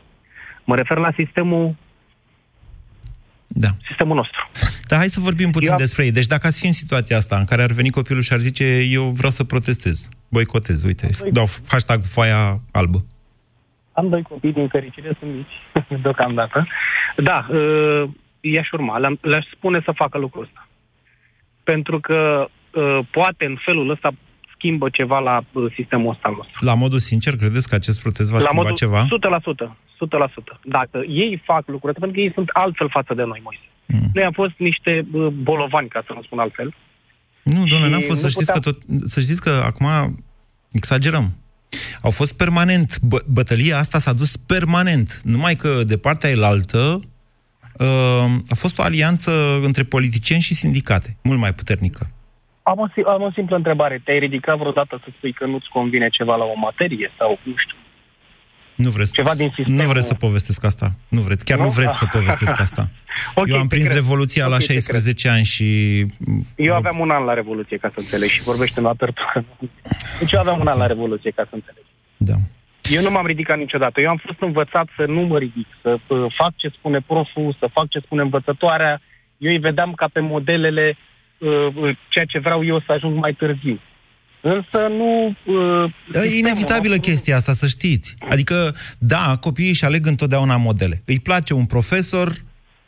[0.64, 1.74] Mă refer la sistemul
[3.46, 3.68] da.
[3.86, 4.50] sistemul nostru.
[4.88, 5.76] Dar hai să vorbim puțin eu...
[5.76, 6.12] despre ei.
[6.12, 8.64] Deci dacă ați fi în situația asta în care ar veni copilul și ar zice
[8.90, 13.04] eu vreau să protestez, boicotez, uite, dau hashtag foaia albă.
[13.96, 15.56] Am doi copii, din fericire sunt mici,
[16.02, 16.66] deocamdată.
[17.16, 18.08] Da, uh,
[18.40, 20.68] i-aș urma, le-aș spune să facă lucrul ăsta.
[21.64, 24.10] Pentru că uh, poate în felul ăsta
[24.54, 26.64] schimbă ceva la uh, sistemul ăsta nostru.
[26.64, 29.04] La modul sincer, credeți că acest protest va la schimba modul ceva?
[29.04, 29.06] 100%.
[30.56, 30.60] 100%.
[30.64, 33.68] Dacă ei fac lucrurile, pentru că ei sunt altfel față de noi, Moise.
[33.86, 34.10] Mm.
[34.14, 35.06] Noi am fost niște
[35.42, 36.74] bolovani, ca să nu spun altfel.
[37.42, 38.20] Nu, doamne, n-am fost.
[38.20, 38.60] Să știți, puteam...
[38.60, 39.86] că tot, să știți că acum
[40.72, 41.36] exagerăm.
[42.02, 42.98] Au fost permanent.
[43.00, 45.20] Bă, bătălia asta s-a dus permanent.
[45.24, 47.00] Numai că de partea elaltă
[47.78, 47.86] uh,
[48.48, 49.30] a fost o alianță
[49.62, 52.10] între politicieni și sindicate, mult mai puternică.
[52.62, 54.00] Am o, am o simplă întrebare.
[54.04, 57.76] Te-ai ridicat vreodată să spui că nu-ți convine ceva la o materie sau nu știu?
[58.76, 59.82] Nu vreți, Ceva din sistemul...
[59.82, 60.90] nu vreți să povestesc asta.
[61.08, 61.44] Nu vreți.
[61.44, 62.88] Chiar nu, nu vreți să povestesc asta.
[63.34, 63.96] okay, Eu am prins cred.
[63.96, 65.66] Revoluția okay, la 16 ani și...
[66.56, 69.44] Eu aveam un an la Revoluție, ca să înțelegi, și vorbește în apertură.
[70.18, 71.86] Deci eu aveam un an la Revoluție, ca să înțelegi.
[72.16, 72.34] Da.
[72.90, 74.00] Eu nu m-am ridicat niciodată.
[74.00, 77.68] Eu am fost învățat să nu mă ridic, să uh, fac ce spune proful, să
[77.72, 79.00] fac ce spune învățătoarea.
[79.38, 80.96] Eu îi vedeam ca pe modelele
[81.38, 83.80] uh, uh ceea ce vreau eu să ajung mai târziu.
[84.54, 85.36] Însă nu...
[85.44, 88.14] Uh, da, e inevitabilă chestia asta, să știți.
[88.30, 91.02] Adică, da, copiii își aleg întotdeauna modele.
[91.04, 92.32] Îi place un profesor,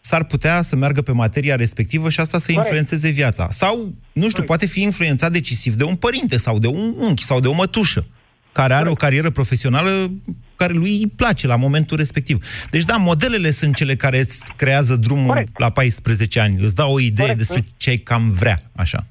[0.01, 2.65] s-ar putea să meargă pe materia respectivă și asta să Corect.
[2.65, 3.51] influențeze viața.
[3.51, 3.77] Sau,
[4.13, 4.47] nu știu, Corect.
[4.47, 8.07] poate fi influențat decisiv de un părinte sau de un unchi sau de o mătușă
[8.53, 9.03] care are Corect.
[9.03, 10.11] o carieră profesională
[10.57, 12.45] care lui îi place la momentul respectiv.
[12.71, 15.59] Deci, da, modelele sunt cele care îți creează drumul Corect.
[15.59, 16.65] la 14 ani.
[16.65, 17.39] Îți dau o idee Corect.
[17.39, 19.07] despre ce ai cam vrea, așa.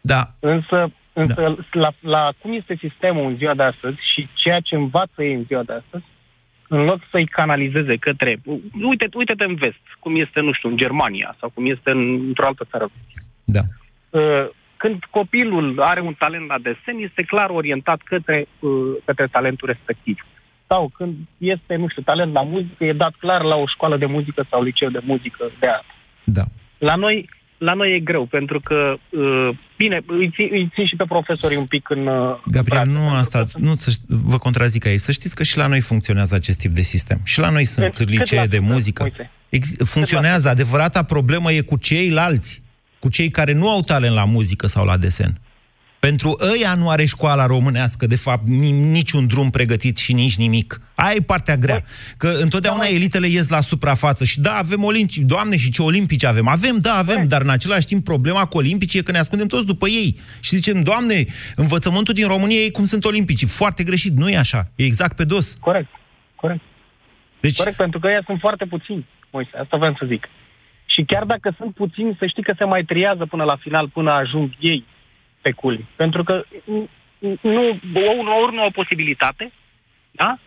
[0.00, 0.34] Da.
[0.40, 1.80] Însă, însă da.
[1.80, 5.44] La, la cum este sistemul în ziua de astăzi și ceea ce învață ei în
[5.44, 6.04] ziua de astăzi,
[6.68, 8.40] în loc să-i canalizeze către...
[8.82, 12.46] Uite, uite-te în vest, cum este, nu știu, în Germania sau cum este în, într-o
[12.46, 12.90] altă țară.
[13.44, 13.60] Da.
[14.10, 18.70] Uh, când copilul are un talent la desen, este clar orientat către, uh,
[19.04, 20.26] către talentul respectiv.
[20.66, 24.06] Sau când este, nu știu, talent la muzică, e dat clar la o școală de
[24.06, 25.94] muzică sau liceu de muzică de artă.
[26.24, 26.42] Da.
[26.78, 27.28] La noi
[27.62, 31.56] la noi e greu, pentru că, uh, bine, îi țin, îi țin și pe profesori
[31.56, 32.06] un pic în...
[32.06, 35.00] Uh, Gabriel, nu asta, nu, să, vă contrazic aici.
[35.00, 37.20] Să știți că și la noi funcționează acest tip de sistem.
[37.24, 39.12] Și la noi sunt Cât licee de muzică.
[39.48, 40.48] Ex- funcționează.
[40.48, 42.62] Adevărata problemă e cu ceilalți,
[42.98, 45.40] cu cei care nu au talent la muzică sau la desen.
[46.08, 48.46] Pentru ăia nu are școala românească, de fapt,
[48.96, 50.80] niciun drum pregătit și nici nimic.
[50.94, 51.82] Aia e partea grea.
[52.16, 56.48] Că întotdeauna elitele ies la suprafață și da, avem olimpici, doamne, și ce olimpici avem.
[56.48, 59.66] Avem, da, avem, dar în același timp problema cu olimpici e că ne ascundem toți
[59.66, 60.16] după ei.
[60.40, 61.24] Și zicem, doamne,
[61.56, 63.46] învățământul din România e cum sunt olimpicii.
[63.46, 64.60] Foarte greșit, nu e așa.
[64.76, 65.56] E exact pe dos.
[65.60, 65.90] Corect,
[66.34, 66.62] corect.
[67.40, 67.56] Deci...
[67.56, 70.28] Corect, pentru că ei sunt foarte puțini, Moise, asta vreau să zic.
[70.86, 74.10] Și chiar dacă sunt puțini, să știi că se mai triază până la final, până
[74.10, 74.84] ajung ei
[75.42, 75.86] speculi.
[75.96, 76.44] Pentru că
[77.40, 77.62] nu,
[78.42, 79.52] ori nu au posibilitate,
[80.10, 80.38] da?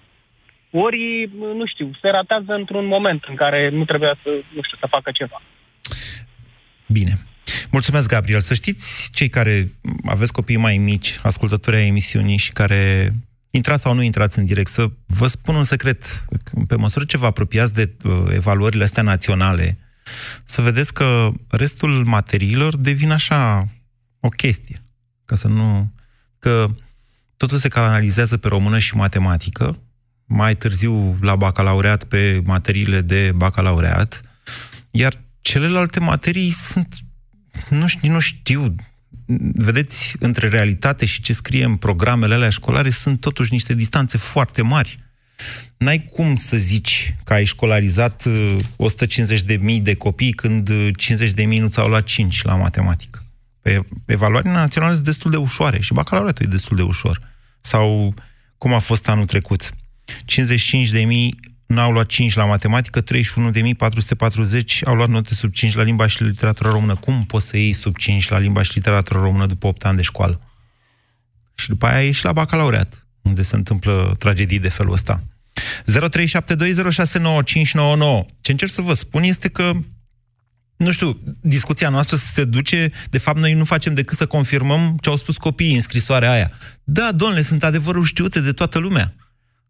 [0.84, 1.30] ori,
[1.60, 5.12] nu știu, se ratează într-un moment în care nu trebuia să, nu știu, să facă
[5.14, 5.42] ceva.
[6.88, 7.14] Bine.
[7.72, 8.40] Mulțumesc, Gabriel.
[8.40, 9.72] Să știți, cei care
[10.06, 13.12] aveți copii mai mici, ascultători ai emisiunii și care
[13.50, 16.04] intrați sau nu intrați în direct, să vă spun un secret.
[16.68, 19.78] Pe măsură ce vă apropiați de uh, evaluările astea naționale,
[20.44, 23.64] să vedeți că restul materiilor devin așa
[24.20, 24.85] o chestie
[25.26, 25.92] ca să nu...
[26.40, 26.70] că
[27.38, 29.78] totul se canalizează pe română și matematică,
[30.26, 34.22] mai târziu la bacalaureat pe materiile de bacalaureat,
[34.92, 36.96] iar celelalte materii sunt,
[37.70, 38.76] nu știu, nu știu,
[39.54, 44.62] vedeți, între realitate și ce scrie în programele alea școlare sunt totuși niște distanțe foarte
[44.62, 45.00] mari.
[45.78, 51.88] N-ai cum să zici că ai școlarizat 150.000 uh, de copii când 50.000 nu ți-au
[51.88, 53.25] luat 5 la matematică.
[53.66, 57.22] Pe evaluările naționale sunt destul de ușoare și bacalaureatul e destul de ușor.
[57.62, 58.14] Sau
[58.58, 59.74] cum a fost anul trecut.
[60.26, 63.06] 55 de mii n-au luat 5 la matematică, 31.440
[64.86, 66.96] au luat note sub 5 la limba și literatura română.
[66.96, 70.04] Cum poți să iei sub 5 la limba și literatura română după 8 ani de
[70.04, 70.42] școală?
[71.56, 75.24] Și după aia ești la bacalaureat, unde se întâmplă tragedii de felul ăsta.
[75.60, 75.64] 0372069599.
[78.42, 79.72] Ce încerc să vă spun este că
[80.78, 85.10] nu știu, discuția noastră se duce, de fapt noi nu facem decât să confirmăm ce
[85.10, 86.52] au spus copiii în scrisoarea aia.
[86.84, 89.14] Da, domnule, sunt adevăruri știute de toată lumea.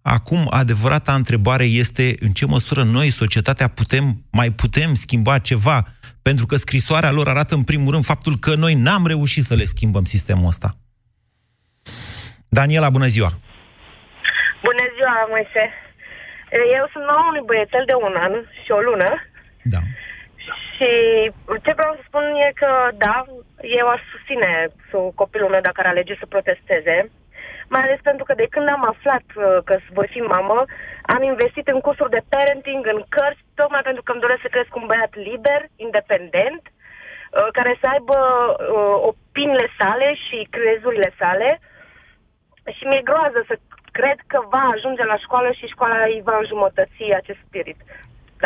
[0.01, 5.87] Acum, adevărata întrebare este în ce măsură noi, societatea, putem, mai putem schimba ceva,
[6.21, 9.63] pentru că scrisoarea lor arată în primul rând faptul că noi n-am reușit să le
[9.63, 10.69] schimbăm sistemul ăsta.
[12.49, 13.31] Daniela, bună ziua!
[14.67, 15.63] Bună ziua, Moise!
[16.77, 19.09] Eu sunt mama unui băiețel de un an și o lună.
[19.73, 19.81] Da.
[20.75, 20.89] Și
[21.63, 23.25] ce vreau să spun e că, da,
[23.79, 24.67] eu aș susține
[25.15, 27.09] copilul meu dacă ar alege să protesteze,
[27.69, 30.63] mai ales pentru că de când am aflat uh, că voi fi mamă,
[31.13, 34.75] am investit în cursuri de parenting, în cărți, tocmai pentru că îmi doresc să cresc
[34.75, 41.59] un băiat liber, independent, uh, care să aibă uh, opiniile sale și crezurile sale.
[42.75, 43.55] Și mi-e groază să
[43.91, 47.77] cred că va ajunge la școală și școala îi va înjumătăți acest spirit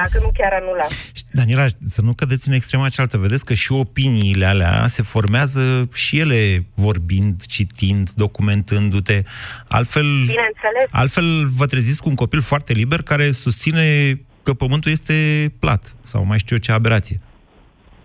[0.01, 0.88] dacă nu chiar anula.
[1.31, 3.17] Daniela, să nu cădeți în extrema cealaltă.
[3.17, 9.23] Vedeți că și opiniile alea se formează și ele vorbind, citind, documentându-te.
[9.67, 10.05] Altfel,
[10.91, 13.83] altfel vă treziți cu un copil foarte liber care susține
[14.43, 15.17] că pământul este
[15.59, 17.17] plat sau mai știu eu ce aberație.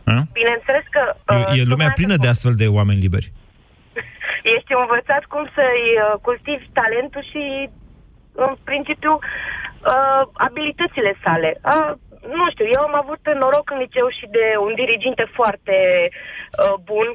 [0.04, 0.16] A?
[0.32, 1.02] Bineînțeles că...
[1.34, 3.32] Uh, e, e lumea plină de astfel de oameni liberi.
[4.54, 7.42] Ești învățat cum să-i uh, cultivi talentul și,
[8.44, 9.18] în principiu,
[9.92, 11.50] uh, abilitățile sale.
[11.64, 11.92] Uh,
[12.38, 15.76] nu știu, eu am avut noroc în liceu și de un diriginte foarte
[16.10, 17.08] uh, bun,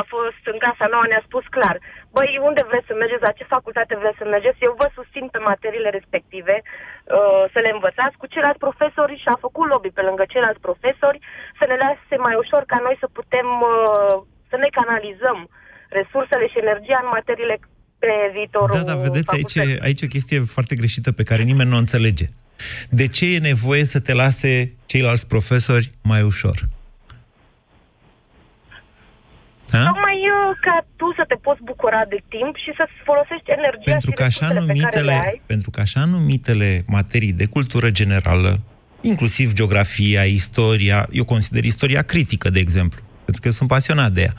[0.00, 1.76] a fost în casa nouă, ne-a spus clar,
[2.14, 5.38] băi, unde vreți să mergeți, la ce facultate vreți să mergeți, eu vă susțin pe
[5.50, 10.24] materiile respective, uh, să le învățați cu ceilalți profesori și a făcut lobby pe lângă
[10.28, 11.18] ceilalți profesori
[11.58, 14.16] să ne lase mai ușor ca noi să putem uh,
[14.50, 15.38] să ne canalizăm
[15.88, 17.58] resursele și energia în materiile
[17.98, 21.76] pe viitorul Da, da, vedeți, aici, aici o chestie foarte greșită pe care nimeni nu
[21.76, 22.26] o înțelege.
[22.88, 26.68] De ce e nevoie să te lase ceilalți profesori mai ușor?
[29.70, 29.84] Ha?
[29.84, 34.10] Tocmai uh, ca tu să te poți bucura de timp și să folosești energia pentru
[34.10, 35.42] și că așa numitele, ai.
[35.46, 38.60] Pentru că așa numitele materii de cultură generală,
[39.00, 44.20] inclusiv geografia, istoria, eu consider istoria critică, de exemplu, pentru că eu sunt pasionat de
[44.20, 44.34] ea.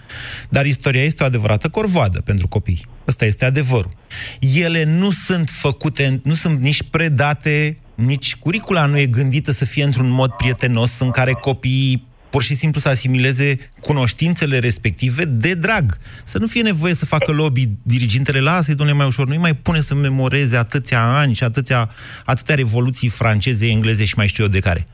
[0.49, 2.85] Dar istoria este o adevărată corvoadă pentru copii.
[3.07, 3.91] Ăsta este adevărul.
[4.39, 9.83] Ele nu sunt făcute, nu sunt nici predate, nici curicula nu e gândită să fie
[9.83, 15.97] într-un mod prietenos în care copiii pur și simplu să asimileze cunoștințele respective de drag.
[16.23, 19.81] Să nu fie nevoie să facă lobby dirigintele, lasă-i, domnule, mai ușor, nu-i mai pune
[19.81, 21.89] să memoreze atâția ani și atâția,
[22.25, 24.87] atâtea revoluții franceze, engleze și mai știu eu de care.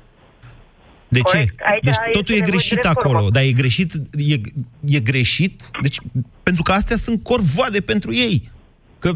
[1.15, 1.57] De Corect.
[1.57, 1.63] ce?
[1.63, 4.41] Aici deci totul e greșit de acolo, dar e greșit, e,
[4.85, 5.97] e greșit, deci,
[6.43, 8.51] pentru că astea sunt corvoade pentru ei.
[8.99, 9.11] Că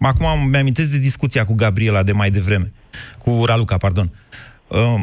[0.00, 2.72] acum mi-amintesc de discuția cu Gabriela de mai devreme,
[3.18, 4.10] cu Raluca, pardon.
[4.66, 5.00] Uh,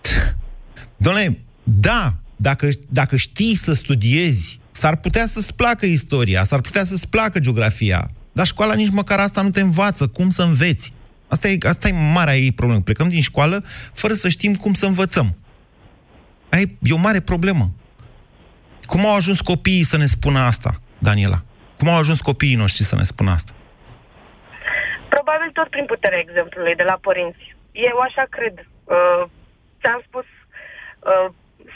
[0.96, 7.08] Doamne, da, dacă, dacă știi să studiezi, s-ar putea să-ți placă istoria, s-ar putea să-ți
[7.08, 10.92] placă geografia, dar școala nici măcar asta nu te învață, cum să înveți.
[11.28, 12.80] Asta e, asta e marea ei problemă.
[12.80, 15.36] Plecăm din școală fără să știm cum să învățăm.
[16.50, 17.64] Ai, e o mare problemă.
[18.90, 21.40] Cum au ajuns copiii să ne spună asta, Daniela?
[21.78, 23.52] Cum au ajuns copiii noștri să ne spună asta?
[25.08, 27.44] Probabil tot prin puterea exemplului de la părinți.
[27.72, 28.54] Eu așa cred.
[28.96, 29.22] Uh,
[29.80, 30.26] ți-am spus,
[31.10, 31.28] uh,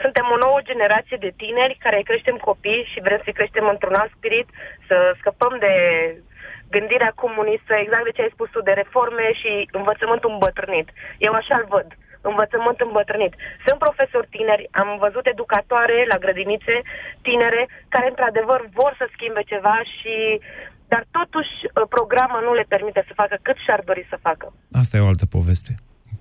[0.02, 4.12] suntem o nouă generație de tineri care creștem copii și vrem să creștem într-un alt
[4.16, 4.48] spirit,
[4.88, 5.72] să scăpăm de
[6.74, 10.88] gândirea comunistă, exact de ce ai spus tu, de reforme și învățământul îmbătrânit.
[11.26, 11.88] Eu așa-l văd
[12.30, 13.34] învățământ îmbătrânit.
[13.66, 16.74] Sunt profesori tineri, am văzut educatoare la grădinițe
[17.26, 17.62] tinere
[17.94, 20.14] care într-adevăr vor să schimbe ceva și
[20.92, 21.52] dar totuși
[21.96, 24.46] programa nu le permite să facă cât și-ar dori să facă.
[24.72, 25.72] Asta e o altă poveste.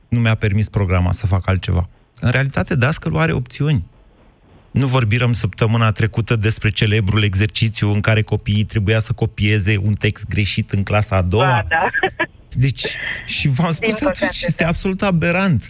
[0.09, 1.83] Nu mi-a permis programa să fac altceva.
[2.19, 3.81] În realitate, dascălul are opțiuni.
[4.71, 10.27] Nu vorbim săptămâna trecută despre celebrul exercițiu în care copiii trebuia să copieze un text
[10.27, 11.45] greșit în clasa a doua?
[11.45, 11.85] Ba, da.
[12.55, 12.85] Deci,
[13.25, 15.69] și v-am spus atunci, este absolut aberant.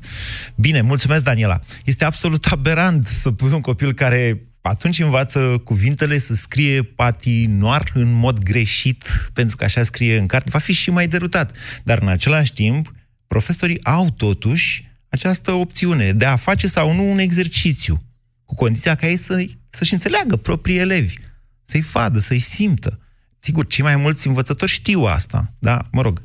[0.56, 1.60] Bine, mulțumesc, Daniela.
[1.86, 8.12] Este absolut aberant să pui un copil care atunci învață cuvintele să scrie patinoar în
[8.12, 11.58] mod greșit, pentru că așa scrie în carte, va fi și mai derutat.
[11.84, 12.92] Dar în același timp,
[13.28, 18.04] profesorii au totuși această opțiune de a face sau nu un exercițiu,
[18.46, 21.16] cu condiția ca ei să, să-și înțeleagă proprii elevi,
[21.64, 23.00] să-i vadă, să-i simtă.
[23.48, 25.78] Sigur, cei mai mulți învățători știu asta, da?
[25.92, 26.16] Mă rog.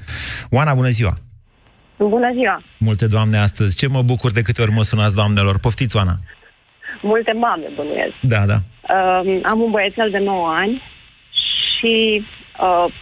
[0.51, 1.15] Oana, bună ziua!
[1.99, 2.63] Bună ziua!
[2.79, 3.77] Multe doamne astăzi.
[3.77, 5.59] Ce mă bucur de câte ori mă sunați, doamnelor.
[5.59, 6.17] Poftiți, Oana!
[7.03, 8.15] Multe mame, bănuiesc.
[8.21, 8.59] Da, da.
[8.63, 10.83] Uh, am un băiețel de 9 ani
[11.79, 12.25] și
[12.61, 12.93] uh,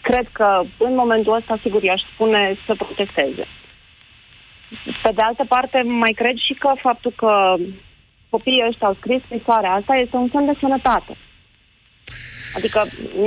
[0.00, 3.44] cred că în momentul ăsta, sigur, i-aș spune să protesteze.
[5.02, 7.54] Pe de altă parte, mai cred și că faptul că
[8.28, 11.16] copiii ăștia au scris scrisoarea asta este un semn de sănătate.
[12.56, 12.80] Adică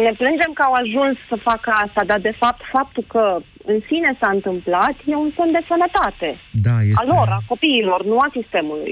[0.06, 3.26] ne plângem că au ajuns să facă asta, dar de fapt faptul că
[3.72, 6.30] în sine s-a întâmplat e un semn de sănătate.
[6.68, 7.02] Da, este...
[7.02, 8.92] A lor, a copiilor, nu a sistemului.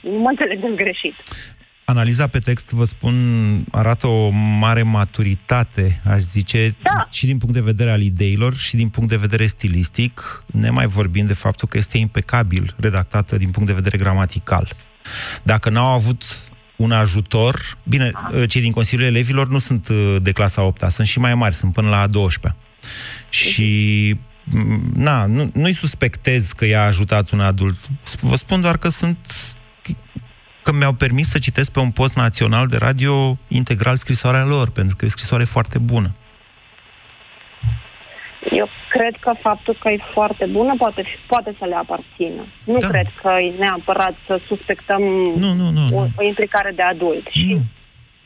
[0.00, 1.16] Nu mă înțelegem greșit.
[1.84, 3.14] Analiza pe text, vă spun,
[3.70, 4.28] arată o
[4.60, 7.08] mare maturitate, aș zice, da.
[7.10, 10.86] și din punct de vedere al ideilor și din punct de vedere stilistic, ne mai
[10.86, 14.68] vorbim de faptul că este impecabil redactată din punct de vedere gramatical.
[15.42, 16.22] Dacă n-au avut
[16.82, 18.48] un ajutor, bine, ah.
[18.48, 21.72] cei din Consiliul Elevilor nu sunt uh, de clasa 8 sunt și mai mari, sunt
[21.72, 22.60] până la a 12
[23.28, 24.16] Și
[24.94, 27.76] na, nu, nu-i suspectez că i-a ajutat un adult.
[28.20, 29.18] Vă spun doar că sunt
[30.62, 34.96] că mi-au permis să citesc pe un post național de radio integral scrisoarea lor, pentru
[34.96, 36.14] că e o scrisoare foarte bună.
[38.50, 42.42] Eu cred că faptul că e foarte bună poate, poate să le aparțină.
[42.64, 42.88] Nu da.
[42.88, 45.02] cred că e neapărat să suspectăm
[45.44, 47.24] nu, nu, nu, o, o implicare de adult.
[47.24, 47.42] Nu.
[47.42, 47.58] Și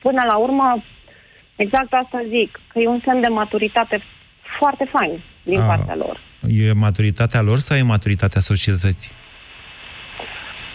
[0.02, 0.84] până la urmă,
[1.56, 3.96] exact asta zic, că e un semn de maturitate
[4.58, 6.20] foarte fain din A, partea lor.
[6.48, 9.12] E maturitatea lor sau e maturitatea societății?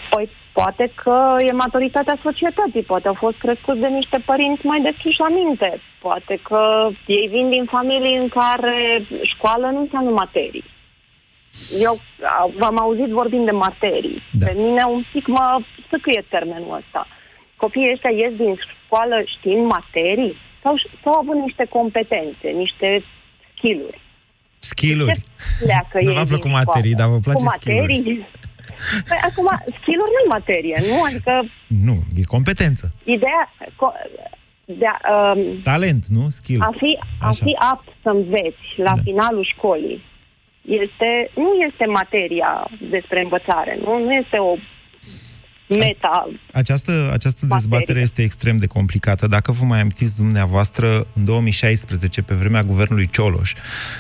[0.09, 5.19] Păi Poate că e maturitatea societății, poate au fost crescuți de niște părinți mai deschiși
[5.19, 10.63] la minte, poate că ei vin din familii în care școală nu înseamnă materii.
[11.87, 11.93] Eu
[12.59, 14.21] v-am auzit vorbind de materii.
[14.31, 14.45] Da.
[14.45, 15.45] Pe mine un pic mă
[15.89, 17.07] săcâie termenul ăsta.
[17.55, 18.53] Copiii ăștia ies din
[18.85, 23.03] școală știind materii sau, sau având niște competențe, niște
[23.51, 23.99] skill-uri?
[24.59, 25.19] Skill-uri.
[26.01, 28.27] nu v-a plăcut materii, dar vă place Cu materii?
[29.07, 29.47] Păi acum,
[29.77, 31.03] skill-uri nu materie, nu?
[31.07, 31.33] Adică...
[31.67, 32.93] Nu, e competență.
[33.03, 33.41] Ideea...
[34.65, 36.29] De a, um, Talent, nu?
[36.29, 36.61] Skill.
[36.61, 39.01] A fi, a fi apt să înveți la da.
[39.03, 40.03] finalul școlii
[40.61, 44.55] este, nu este materia despre învățare, nu, nu este o
[45.77, 46.29] meta.
[46.53, 49.27] Această, această dezbatere este extrem de complicată.
[49.27, 53.53] Dacă vă mai amintiți dumneavoastră, în 2016, pe vremea guvernului Cioloș,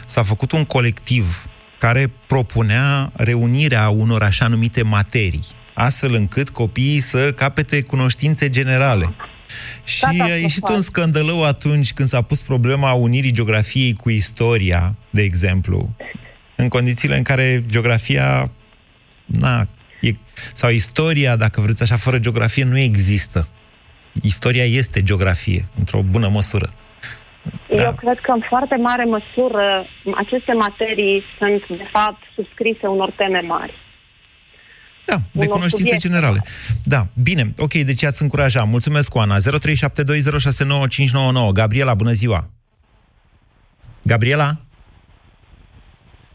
[0.05, 1.45] s-a făcut un colectiv
[1.81, 9.15] care propunea reunirea unor așa numite materii, astfel încât copiii să capete cunoștințe generale.
[9.83, 15.21] Și a ieșit un scandălău atunci când s-a pus problema unirii geografiei cu istoria, de
[15.21, 15.95] exemplu,
[16.55, 18.51] în condițiile în care geografia,
[19.25, 19.67] na,
[20.01, 20.11] e,
[20.53, 23.47] sau istoria, dacă vreți așa, fără geografie, nu există.
[24.21, 26.73] Istoria este geografie, într-o bună măsură.
[27.75, 27.81] Da.
[27.83, 33.39] Eu cred că în foarte mare măsură aceste materii sunt, de fapt, subscrise unor teme
[33.39, 33.73] mari.
[35.05, 36.01] Da, de cunoștințe subiect.
[36.01, 36.43] generale.
[36.83, 38.67] Da, bine, ok, deci ați încurajat.
[38.67, 39.37] Mulțumesc, Oana.
[39.37, 39.41] 0372069599.
[41.53, 42.49] Gabriela, bună ziua!
[44.03, 44.57] Gabriela?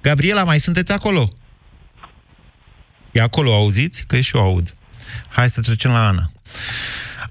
[0.03, 1.29] Gabriela, mai sunteți acolo?
[3.13, 4.05] E acolo, auziți?
[4.07, 4.75] Că și eu aud.
[5.29, 6.31] Hai să trecem la Ana.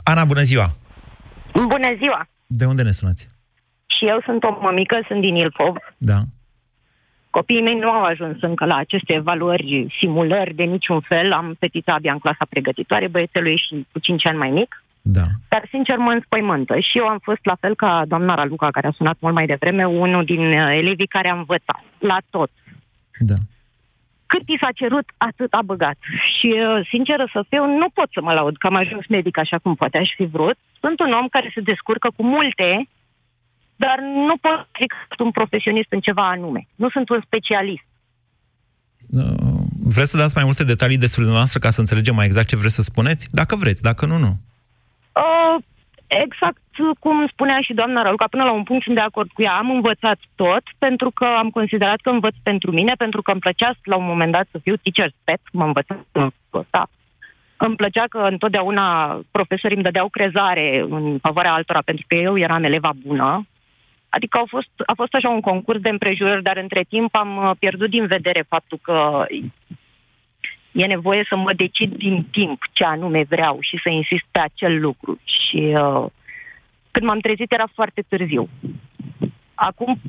[0.04, 0.76] Ana, bună ziua!
[1.54, 2.28] Bună ziua!
[2.48, 3.28] De unde ne sunați?
[3.98, 5.76] Și eu sunt o mămică, sunt din Ilfov.
[5.98, 6.20] Da.
[7.30, 11.32] Copiii mei nu au ajuns încă la aceste evaluări, simulări de niciun fel.
[11.34, 14.84] Am fetița abia în clasa pregătitoare, băiețelul e și cu 5 ani mai mic.
[15.02, 15.26] Da.
[15.50, 16.80] Dar, sincer, mă înspăimântă.
[16.80, 19.88] Și eu am fost la fel ca doamna Raluca, care a sunat mult mai devreme,
[19.88, 22.52] unul din uh, elevii care a învățat la tot.
[23.20, 23.36] Da.
[24.26, 25.98] Cât i s-a cerut, atât a băgat.
[26.38, 29.58] Și, uh, sinceră să fiu, nu pot să mă laud că am ajuns medic așa
[29.58, 30.58] cum poate aș fi vrut.
[30.80, 32.88] Sunt un om care se descurcă cu multe,
[33.76, 36.68] dar nu pot să zic că sunt un profesionist în ceva anume.
[36.76, 37.88] Nu sunt un specialist.
[39.12, 39.62] Uh,
[39.94, 42.76] vreți să dați mai multe detalii despre dumneavoastră ca să înțelegem mai exact ce vreți
[42.76, 43.28] să spuneți?
[43.32, 44.32] Dacă vreți, dacă nu, nu.
[45.24, 45.56] Uh,
[46.08, 46.62] exact
[47.00, 49.54] cum spunea și doamna Raluca, până la un punct sunt de acord cu ea.
[49.54, 53.72] Am învățat tot pentru că am considerat că învăț pentru mine, pentru că îmi plăcea
[53.84, 56.06] la un moment dat să fiu teacher pet, mă învățat
[56.54, 56.90] ăsta.
[57.58, 62.64] Îmi plăcea că întotdeauna profesorii îmi dădeau crezare în favoarea altora pentru că eu eram
[62.64, 63.46] eleva bună.
[64.16, 67.52] Adică au fost, a fost așa un concurs de împrejurări, dar între timp am uh,
[67.60, 69.26] pierdut din vedere faptul că
[70.72, 74.80] e nevoie să mă decid din timp ce anume vreau și să insist pe acel
[74.80, 75.20] lucru.
[75.24, 76.06] Și uh,
[76.92, 78.50] când m-am trezit era foarte târziu.
[79.56, 80.00] Acum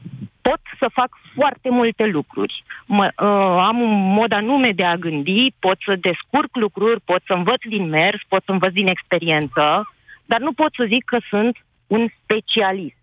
[0.41, 2.65] pot să fac foarte multe lucruri.
[2.87, 3.27] Mă, uh,
[3.71, 7.89] am un mod anume de a gândi, pot să descurc lucruri, pot să învăț din
[7.89, 12.97] mers, pot să învăț din experiență, dar nu pot să zic că sunt un specialist.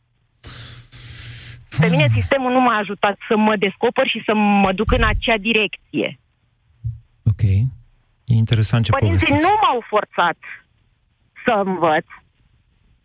[1.80, 5.38] Pe mine sistemul nu m-a ajutat să mă descoper și să mă duc în acea
[5.38, 6.20] direcție.
[7.26, 7.42] Ok.
[8.26, 9.52] E interesant ce Părinții povestiți.
[9.52, 10.38] nu m-au forțat
[11.46, 12.06] să învăț.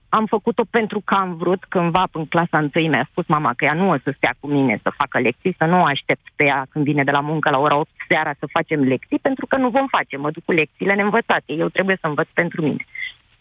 [0.09, 3.75] Am făcut-o pentru că am vrut cândva în clasa întâi mi-a spus mama că ea
[3.75, 6.67] nu o să stea cu mine să facă lecții, să nu o aștept pe ea
[6.71, 9.69] când vine de la muncă la ora 8 seara să facem lecții, pentru că nu
[9.69, 10.17] vom face.
[10.17, 11.53] Mă duc cu lecțiile neînvățate.
[11.53, 12.85] Eu trebuie să învăț pentru mine.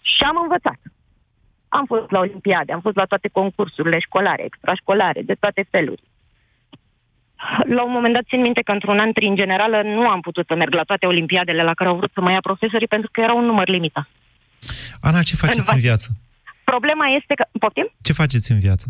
[0.01, 0.79] Și am învățat.
[1.69, 6.03] Am fost la olimpiade, am fost la toate concursurile școlare, extrașcolare, de toate feluri.
[7.67, 10.55] La un moment dat țin minte că într-un an în generală nu am putut să
[10.55, 13.33] merg la toate olimpiadele la care au vrut să mă ia profesorii pentru că era
[13.33, 14.07] un număr limitat.
[15.01, 16.09] Ana, ce faceți în, în viață?
[16.63, 17.45] Problema este că...
[17.59, 17.91] Poftim?
[18.01, 18.87] Ce faceți în viață?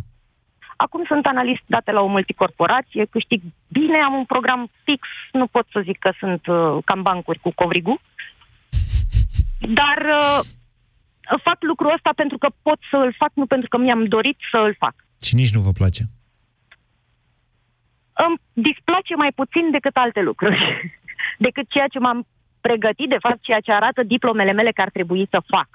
[0.76, 5.68] Acum sunt analist date la o multicorporație, câștig bine, am un program fix, nu pot
[5.72, 8.02] să zic că sunt uh, cam bancuri cu covrigu,
[9.60, 10.40] dar uh,
[11.44, 14.58] fac lucrul ăsta pentru că pot să îl fac, nu pentru că mi-am dorit să
[14.58, 14.96] îl fac.
[15.22, 16.04] Și nici nu vă place?
[18.26, 20.60] Îmi displace mai puțin decât alte lucruri.
[21.46, 22.28] decât ceea ce m-am
[22.62, 25.70] pregătit, de fapt, ceea ce arată diplomele mele că ar trebui să fac.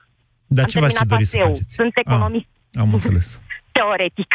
[0.46, 1.74] Dar ce v-ați dori să faceți?
[1.74, 2.48] Sunt economist.
[2.74, 3.40] Ah, am înțeles.
[3.76, 4.32] Teoretic.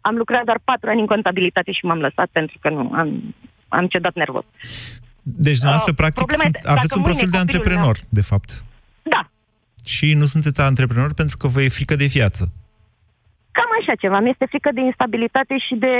[0.00, 3.34] Am lucrat doar patru ani în contabilitate și m-am lăsat pentru că nu, am,
[3.68, 4.44] am cedat nervos.
[5.22, 8.08] Deci, dumneavoastră, uh, practic, sunt, aveți un profil de antreprenor, meu...
[8.08, 8.64] de fapt.
[9.86, 9.92] Da.
[9.92, 12.52] Și nu sunteți antreprenor pentru că vă e frică de viață.
[13.50, 14.20] Cam așa ceva.
[14.20, 15.92] Mi-este frică de instabilitate și de...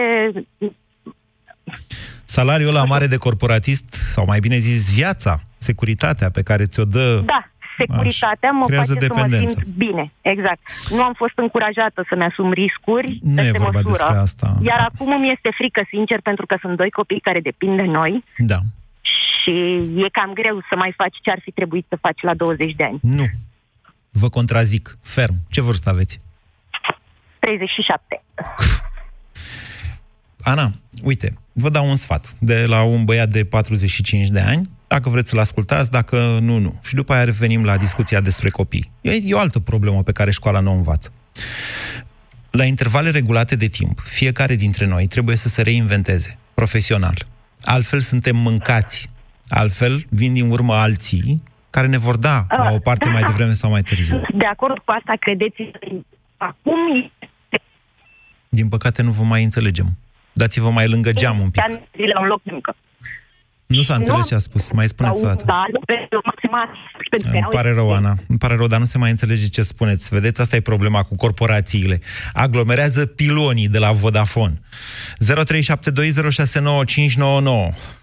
[2.25, 7.22] Salariul ăla mare de corporatist, sau mai bine zis, viața, securitatea pe care ți-o dă
[7.24, 9.49] da securitatea mă face dependență.
[9.49, 10.12] să mă simt bine.
[10.20, 10.61] Exact.
[10.91, 13.91] Nu am fost încurajată să-mi asum riscuri nu e vorba măsură.
[13.91, 14.49] despre asta.
[14.62, 14.87] Iar da.
[14.91, 18.24] acum îmi este frică, sincer, pentru că sunt doi copii care depind de noi.
[18.37, 18.59] Da.
[19.03, 19.55] Și
[20.05, 22.84] e cam greu să mai faci ce ar fi trebuit să faci la 20 de
[22.84, 22.99] ani.
[23.03, 23.26] Nu.
[24.19, 25.35] Vă contrazic, ferm.
[25.49, 26.19] Ce vârstă aveți?
[27.39, 28.23] 37.
[30.41, 35.09] Ana, uite, vă dau un sfat de la un băiat de 45 de ani, dacă
[35.09, 36.81] vreți să-l ascultați, dacă nu, nu.
[36.83, 38.91] Și după aia revenim la discuția despre copii.
[39.01, 41.12] E, e o altă problemă pe care școala nu o învață.
[42.51, 47.27] La intervale regulate de timp, fiecare dintre noi trebuie să se reinventeze profesional.
[47.62, 49.09] Altfel suntem mâncați.
[49.49, 51.43] Altfel vin din urmă alții
[51.77, 54.20] care ne vor da la o parte mai devreme sau mai târziu.
[54.35, 55.70] De acord cu asta, credeți
[56.37, 57.12] acum...
[58.49, 59.87] Din păcate nu vă mai înțelegem.
[60.33, 61.62] Dați-vă mai lângă geam un pic.
[62.14, 62.77] La un loc de muncă.
[63.67, 64.73] Nu s-a înțeles nu, ce a spus.
[64.73, 65.45] Mai spuneți o dată.
[65.47, 65.64] Da,
[67.33, 68.17] îmi pare rău, Ana.
[68.29, 70.09] Îmi pare rău, dar nu se mai înțelege ce spuneți.
[70.09, 72.01] Vedeți, asta e problema cu corporațiile.
[72.33, 74.61] Aglomerează pilonii de la Vodafone.
[75.25, 75.29] 0372069599.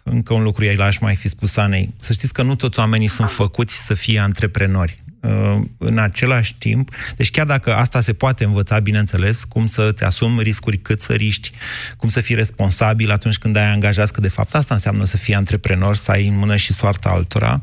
[0.03, 1.93] Încă un lucru aici aș mai fi spus Anei.
[1.97, 5.03] Să știți că nu toți oamenii sunt făcuți să fie antreprenori.
[5.24, 10.41] Uh, în același timp, deci chiar dacă asta se poate învăța, bineînțeles, cum să-ți asumi
[10.41, 11.51] riscuri cât să riști,
[11.97, 15.34] cum să fii responsabil atunci când ai angajat, că de fapt asta înseamnă să fii
[15.34, 17.61] antreprenor, să ai în mână și soarta altora,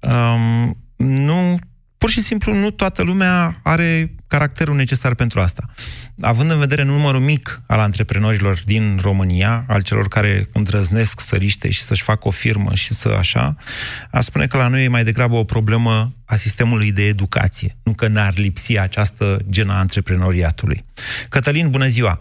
[0.00, 1.58] um, nu
[1.98, 5.64] pur și simplu nu toată lumea are caracterul necesar pentru asta.
[6.22, 11.70] Având în vedere numărul mic al antreprenorilor din România, al celor care îndrăznesc să riște
[11.70, 13.54] și să-și facă o firmă și să așa,
[14.10, 17.92] a spune că la noi e mai degrabă o problemă a sistemului de educație, nu
[17.96, 20.84] că n-ar lipsi această genă a antreprenoriatului.
[21.28, 22.20] Cătălin, bună ziua!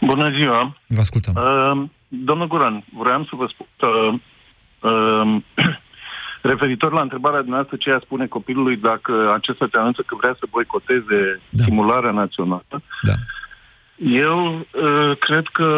[0.00, 0.76] Bună ziua!
[0.86, 1.34] Vă ascultăm.
[1.34, 3.88] Uh, domnul Guran, vreau să vă spun că
[4.88, 5.42] uh,
[6.46, 10.46] Referitor la întrebarea dumneavoastră, ce ea spune copilului dacă acesta te anunță că vrea să
[10.50, 11.64] boicoteze da.
[11.64, 13.12] simularea națională, da.
[13.96, 15.68] eu uh, cred că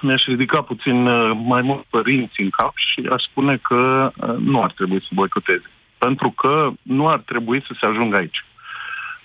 [0.00, 4.62] mi-aș ridica puțin uh, mai mult părinți în cap și aș spune că uh, nu
[4.62, 5.70] ar trebui să boicoteze.
[5.98, 8.44] Pentru că nu ar trebui să se ajungă aici.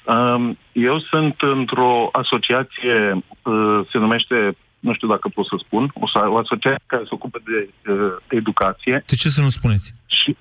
[0.04, 6.20] Uh, eu sunt într-o asociație, uh, se numește nu știu dacă pot să spun, o,
[6.30, 9.04] o asociație care se ocupă de uh, educație.
[9.08, 9.94] De ce să nu spuneți?
[10.06, 10.38] Și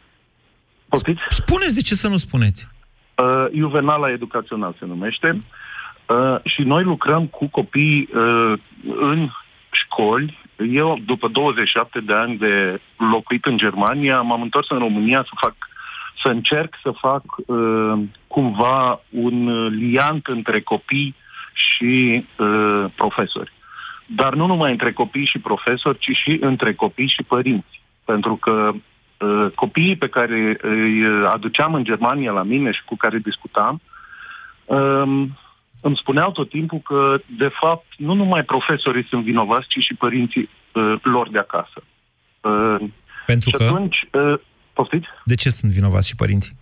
[0.90, 1.20] Poftiți?
[1.28, 2.68] Spuneți de ce să nu spuneți.
[3.14, 5.42] Uh, Juvenala Educațional se numește.
[6.06, 9.28] Uh, și noi lucrăm cu copii uh, în
[9.70, 10.38] școli.
[10.72, 15.54] Eu, după 27 de ani de locuit în Germania, m-am întors în România să fac
[16.22, 17.92] să încerc să fac uh,
[18.26, 21.14] cumva un liant între copii
[21.52, 23.52] și uh, profesori.
[24.06, 27.80] Dar nu numai între copii și profesori, ci și între copii și părinți.
[28.04, 28.80] Pentru că Uh,
[29.54, 33.80] copiii pe care îi aduceam în Germania la mine și cu care discutam,
[34.64, 35.38] um,
[35.80, 40.48] îmi spuneau tot timpul că, de fapt, nu numai profesorii sunt vinovați, ci și părinții
[40.72, 41.82] uh, lor de acasă.
[42.40, 42.88] Uh,
[43.26, 43.62] Pentru și că?
[43.62, 44.40] atunci, uh,
[44.72, 45.06] poftiți?
[45.24, 46.52] De ce sunt vinovați și părinții?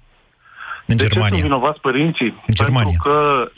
[0.87, 1.29] În de Germania.
[1.29, 2.43] ce sunt vinovați părinții?
[2.47, 2.99] În Germania.
[3.03, 3.51] Pentru că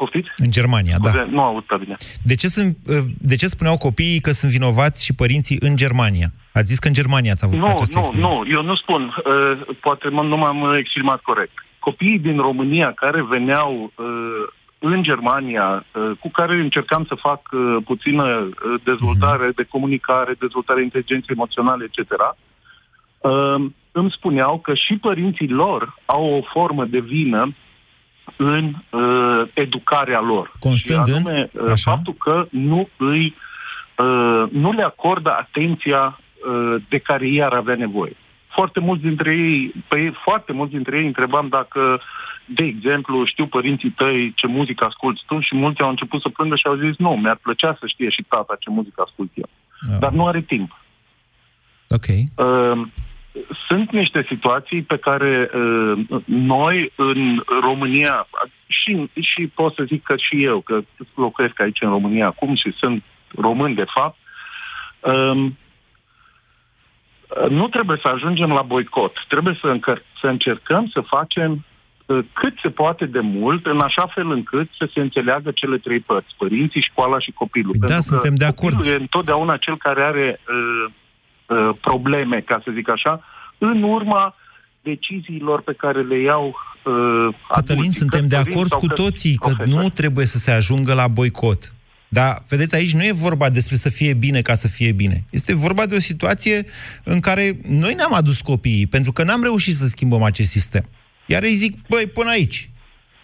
[0.00, 0.30] Poftiți?
[0.36, 1.24] În Germania, Scuze, da.
[1.36, 1.96] Nu aud bine.
[2.30, 6.28] De ce, sunt, uh, de ce spuneau copiii că sunt vinovați și părinții în Germania?
[6.58, 8.40] Ați zis că în Germania ați avut nu, această Nu, experiență.
[8.42, 9.02] nu, eu nu spun.
[9.02, 11.56] Uh, poate nu m-am exprimat corect.
[11.78, 14.06] Copiii din România care veneau uh,
[14.78, 19.60] în Germania, uh, cu care încercam să fac uh, puțină uh, dezvoltare mm-hmm.
[19.60, 26.42] de comunicare, dezvoltare inteligenței emoționale, etc., uh, îmi spuneau că și părinții lor au o
[26.52, 27.54] formă de vină
[28.36, 30.52] în uh, educarea lor.
[30.58, 31.70] Constând și anume, în?
[31.70, 33.34] Uh, faptul că nu îi
[33.96, 38.16] uh, nu le acordă atenția uh, de care ei ar avea nevoie.
[38.48, 42.00] Foarte mulți dintre ei, păi foarte mulți dintre ei întrebam dacă,
[42.44, 46.56] de exemplu, știu părinții tăi ce muzică asculti tu și mulți au început să plângă
[46.56, 49.48] și au zis nu, mi-ar plăcea să știe și tata ce muzică ascult eu.
[49.90, 49.98] Oh.
[49.98, 50.78] Dar nu are timp.
[51.88, 52.06] Ok.
[52.08, 52.86] Uh,
[53.68, 58.28] sunt niște situații pe care uh, noi în România,
[58.66, 60.80] și, și pot să zic că și eu, că
[61.14, 63.02] locuiesc aici în România acum și sunt
[63.34, 64.16] român de fapt,
[65.00, 65.50] uh,
[67.48, 69.12] nu trebuie să ajungem la boicot.
[69.28, 71.64] Trebuie să, încăr- să încercăm să facem
[72.06, 76.00] uh, cât se poate de mult, în așa fel încât să se înțeleagă cele trei
[76.00, 77.74] părți, părinții, școala și copilul.
[77.78, 78.84] Da, Pentru suntem de acord.
[78.84, 80.90] e întotdeauna cel care are uh,
[81.48, 83.24] Uh, probleme, ca să zic așa,
[83.58, 84.34] în urma
[84.82, 89.82] deciziilor pe care le iau uh, Cătălin, adulții, suntem de acord cu toții că profesori.
[89.82, 91.72] nu trebuie să se ajungă la boicot.
[92.08, 95.24] Dar, vedeți, aici nu e vorba despre să fie bine ca să fie bine.
[95.30, 96.64] Este vorba de o situație
[97.04, 100.84] în care noi ne-am adus copiii, pentru că n-am reușit să schimbăm acest sistem.
[101.26, 102.70] Iar ei zic, băi, până aici.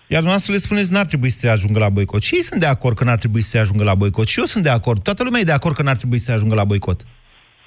[0.07, 2.23] Iar dumneavoastră le spuneți, n-ar trebui să se ajungă la boicot.
[2.23, 4.29] Și ei sunt de acord că n-ar trebui să se ajungă la boicot.
[4.29, 5.03] Și eu sunt de acord.
[5.03, 7.05] Toată lumea e de acord că n-ar trebui să se ajungă la boicot.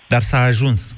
[0.07, 0.97] Dar s-a ajuns.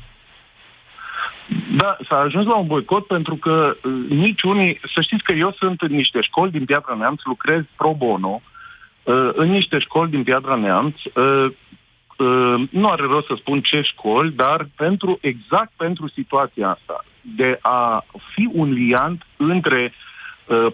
[1.78, 4.80] Da, s-a ajuns la un boicot pentru că uh, nici unii...
[4.94, 8.42] Să știți că eu sunt în niște școli din Piatra Neamț, lucrez pro bono,
[9.04, 11.52] uh, în niște școli din Piatra Neamț, uh,
[12.70, 18.06] nu are rost să spun ce școli, dar pentru exact pentru situația asta, de a
[18.34, 19.94] fi un liant între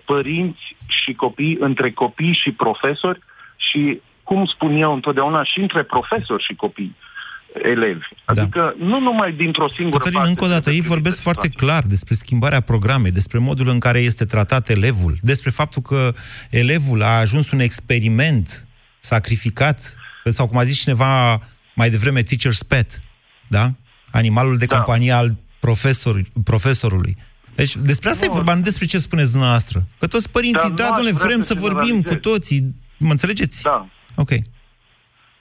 [0.06, 3.20] părinți și copii, între copii și profesori
[3.56, 6.96] și, cum spun eu întotdeauna, și între profesori și copii.
[7.00, 7.15] Uh,
[7.62, 8.08] elevi.
[8.34, 8.42] Da.
[8.42, 8.86] Adică da.
[8.86, 10.30] nu numai dintr-o singură Cătălin, parte.
[10.30, 14.26] încă o dată, ei vorbesc foarte clar despre schimbarea programei, despre modul în care este
[14.26, 16.14] tratat elevul, despre faptul că
[16.50, 18.68] elevul a ajuns un experiment
[19.00, 21.42] sacrificat, sau cum a zis cineva
[21.76, 23.02] mai devreme, teacher's pet,
[23.48, 23.72] da?
[24.12, 24.76] Animalul de da.
[24.76, 27.18] companie al profesor, profesorului.
[27.56, 28.32] Deci despre asta nu.
[28.32, 29.88] e vorba, nu despre ce spuneți dumneavoastră.
[30.00, 32.76] Că toți părinții, Dar da, domnule, vrem să vorbim cu toții.
[32.98, 33.62] Mă înțelegeți?
[33.62, 33.88] Da.
[34.16, 34.30] Ok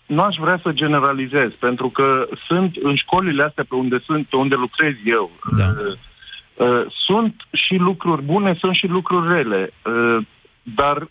[0.06, 4.36] nu aș vrea să generalizez, pentru că sunt în școlile astea pe unde sunt, pe
[4.36, 5.64] unde lucrez eu, da.
[5.64, 5.96] uh,
[6.66, 10.26] uh, sunt și lucruri bune, sunt și lucruri rele, uh,
[10.62, 11.08] dar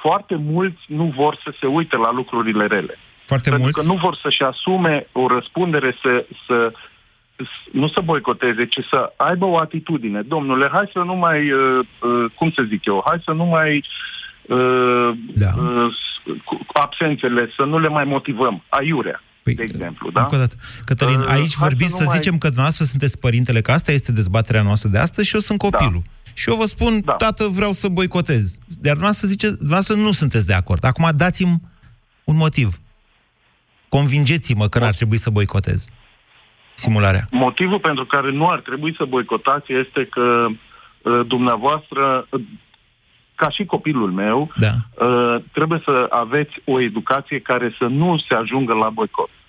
[0.00, 2.98] foarte mulți nu vor să se uite la lucrurile rele.
[3.24, 3.80] Foarte pentru mulți?
[3.80, 6.72] că nu vor să-și asume o răspundere să, să
[7.72, 10.20] nu să boicoteze, ci să aibă o atitudine.
[10.22, 13.84] Domnule, hai să nu mai, uh, uh, cum să zic eu, hai să nu mai
[14.46, 15.50] uh, da.
[16.26, 19.22] Uh, absențele, să nu le mai motivăm, aiurea.
[19.42, 20.20] Păi, de exemplu, da?
[20.20, 20.54] Încă o dată.
[20.84, 22.16] Cătălin, uh, aici vorbiți, să, să mai...
[22.16, 25.58] zicem că dumneavoastră sunteți părintele, că asta este dezbaterea noastră de astăzi și eu sunt
[25.58, 26.02] copilul.
[26.04, 26.30] Da.
[26.34, 27.12] Și eu vă spun, da.
[27.12, 28.58] tată, vreau să boicotez.
[28.66, 30.84] Dar dumneavoastră zice, dumneavoastră nu sunteți de acord.
[30.84, 31.56] Acum dați-mi
[32.24, 32.80] un motiv.
[33.88, 35.88] Convingeți-mă că ar trebui să boicotez
[36.74, 37.26] simularea.
[37.30, 42.28] Motivul pentru care nu ar trebui să boicotați este că uh, dumneavoastră,
[43.42, 44.74] ca și copilul meu, da.
[45.06, 49.30] uh, trebuie să aveți o educație care să nu se ajungă la boicot.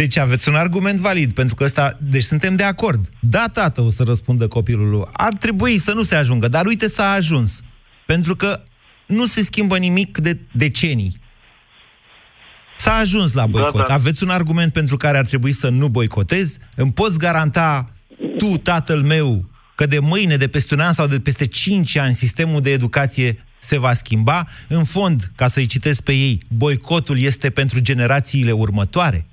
[0.00, 3.08] Deci aveți un argument valid, pentru că ăsta, deci suntem de acord.
[3.20, 5.08] Da, tată, o să răspundă copilul.
[5.12, 7.62] Ar trebui să nu se ajungă, dar uite s-a ajuns.
[8.06, 8.60] Pentru că
[9.06, 11.12] nu se schimbă nimic de decenii.
[12.76, 13.80] S-a ajuns la boicot.
[13.80, 13.94] Da, da.
[13.94, 16.58] Aveți un argument pentru care ar trebui să nu boicotezi?
[16.74, 17.90] Îmi poți garanta
[18.38, 19.44] tu, tatăl meu,
[19.74, 23.30] că de mâine, de peste un an sau de peste cinci ani, sistemul de educație
[23.58, 24.38] se va schimba.
[24.68, 29.26] În fond, ca să-i citesc pe ei, boicotul este pentru generațiile următoare.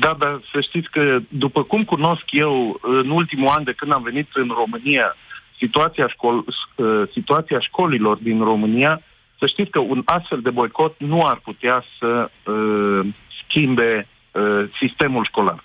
[0.00, 4.02] Da, dar să știți că, după cum cunosc eu, în ultimul an de când am
[4.02, 5.16] venit în România,
[5.58, 6.44] situația, școl,
[6.78, 9.02] ă, situația școlilor din România,
[9.38, 13.06] să știți că un astfel de boicot nu ar putea să uh,
[13.42, 15.64] schimbe uh, sistemul școlar.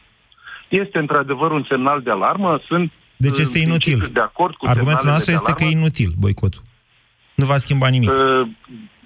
[0.67, 2.91] Este într-adevăr un semnal de alarmă, sunt
[3.25, 4.09] deci este inutil.
[4.13, 6.61] De acord cu Argumentul nostru este că e inutil boicotul.
[7.35, 8.09] Nu va schimba nimic.
[8.09, 8.47] Uh,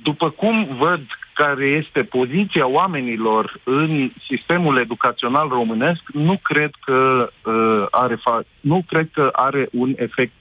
[0.03, 1.01] după cum văd
[1.33, 8.83] care este poziția oamenilor în sistemul educațional românesc, nu cred că uh, are fa- nu
[8.87, 10.33] cred că are un efect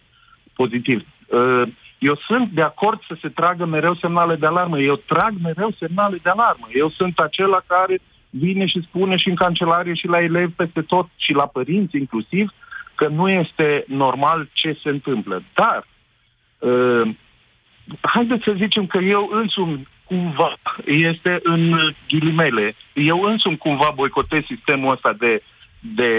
[0.54, 1.06] pozitiv.
[1.26, 1.62] Uh,
[1.98, 4.78] eu sunt de acord să se tragă mereu semnale de alarmă.
[4.78, 6.66] Eu trag mereu semnale de alarmă.
[6.74, 7.98] Eu sunt acela care
[8.30, 12.50] vine și spune și în cancelarie și la elevi peste tot și la părinți inclusiv
[13.02, 15.42] că nu este normal ce se întâmplă.
[15.54, 15.86] Dar,
[16.58, 17.14] uh,
[18.00, 24.92] haideți să zicem că eu însumi cumva este în ghilimele, eu însumi cumva boicotez sistemul
[24.92, 25.42] ăsta de,
[25.80, 26.12] de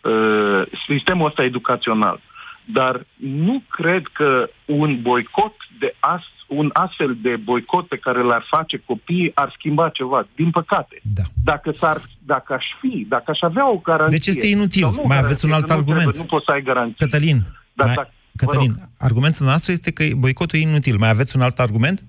[0.00, 2.20] uh, sistemul ăsta educațional.
[2.64, 8.46] Dar nu cred că un boicot de as, un astfel de boicot pe care l-ar
[8.50, 10.26] face copiii ar schimba ceva.
[10.34, 11.00] Din păcate.
[11.02, 11.22] Da.
[11.44, 14.18] Dacă, s-ar, dacă aș fi, dacă aș avea o garanție...
[14.18, 14.86] Deci este inutil.
[15.04, 16.02] Mai aveți un alt nu argument.
[16.02, 17.06] Trebuie, nu poți să ai garanție.
[17.06, 17.38] Cătălin,
[17.72, 17.94] Dar mai...
[17.94, 20.96] dacă, Cătălin, argumentul nostru este că boicotul e inutil.
[20.98, 22.02] Mai aveți un alt argument?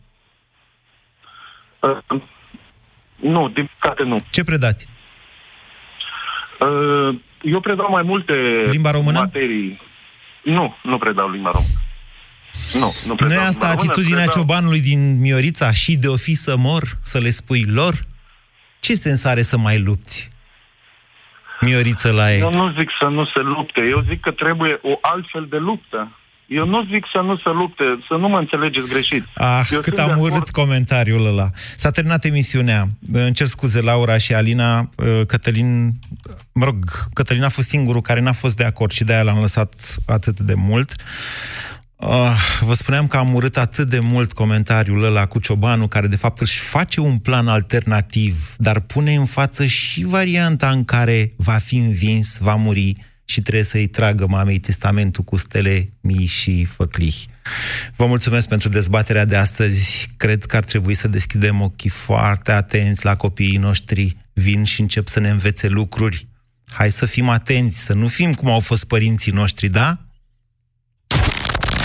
[1.80, 2.22] Uh,
[3.16, 4.18] nu, din păcate nu.
[4.30, 4.88] Ce predați?
[6.60, 8.34] Uh, eu predau mai multe
[8.72, 9.20] Limba română?
[9.20, 9.82] materii.
[10.44, 11.91] Nu, nu predau limba română.
[12.74, 13.38] Nu, nu predau.
[13.38, 14.42] Nu e asta atitudinea predau...
[14.42, 18.00] ciobanului din Miorița și de o fi să mor, să le spui lor?
[18.80, 20.32] Ce sens are să mai lupți?
[21.62, 22.40] Mioriță la ei.
[22.40, 26.16] Eu nu zic să nu se lupte, eu zic că trebuie o altfel de luptă.
[26.46, 29.24] Eu nu zic să nu se lupte, să nu mă înțelegeți greșit.
[29.36, 31.48] Ah, Eu cât am urât comentariul ăla.
[31.76, 32.88] S-a terminat emisiunea.
[33.12, 34.80] Îmi cer scuze, Laura și Alina.
[34.80, 35.92] Uh, Cătălin,
[36.54, 36.76] mă rog,
[37.14, 39.74] Cătălin a fost singurul care n-a fost de acord și de-aia l-am lăsat
[40.06, 40.96] atât de mult.
[42.02, 46.16] Uh, vă spuneam că am urât atât de mult comentariul ăla cu Ciobanu, care de
[46.16, 51.54] fapt își face un plan alternativ, dar pune în față și varianta în care va
[51.58, 52.96] fi învins, va muri
[53.26, 57.16] și trebuie să-i tragă mamei testamentul cu stele, mii și făclii.
[57.96, 60.10] Vă mulțumesc pentru dezbaterea de astăzi.
[60.18, 64.18] Cred că ar trebui să deschidem ochii foarte atenți la copiii noștri.
[64.34, 66.30] Vin și încep să ne învețe lucruri
[66.72, 69.98] Hai să fim atenți, să nu fim cum au fost părinții noștri, da?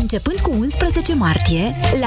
[0.00, 2.04] Începând cu 11 martie, la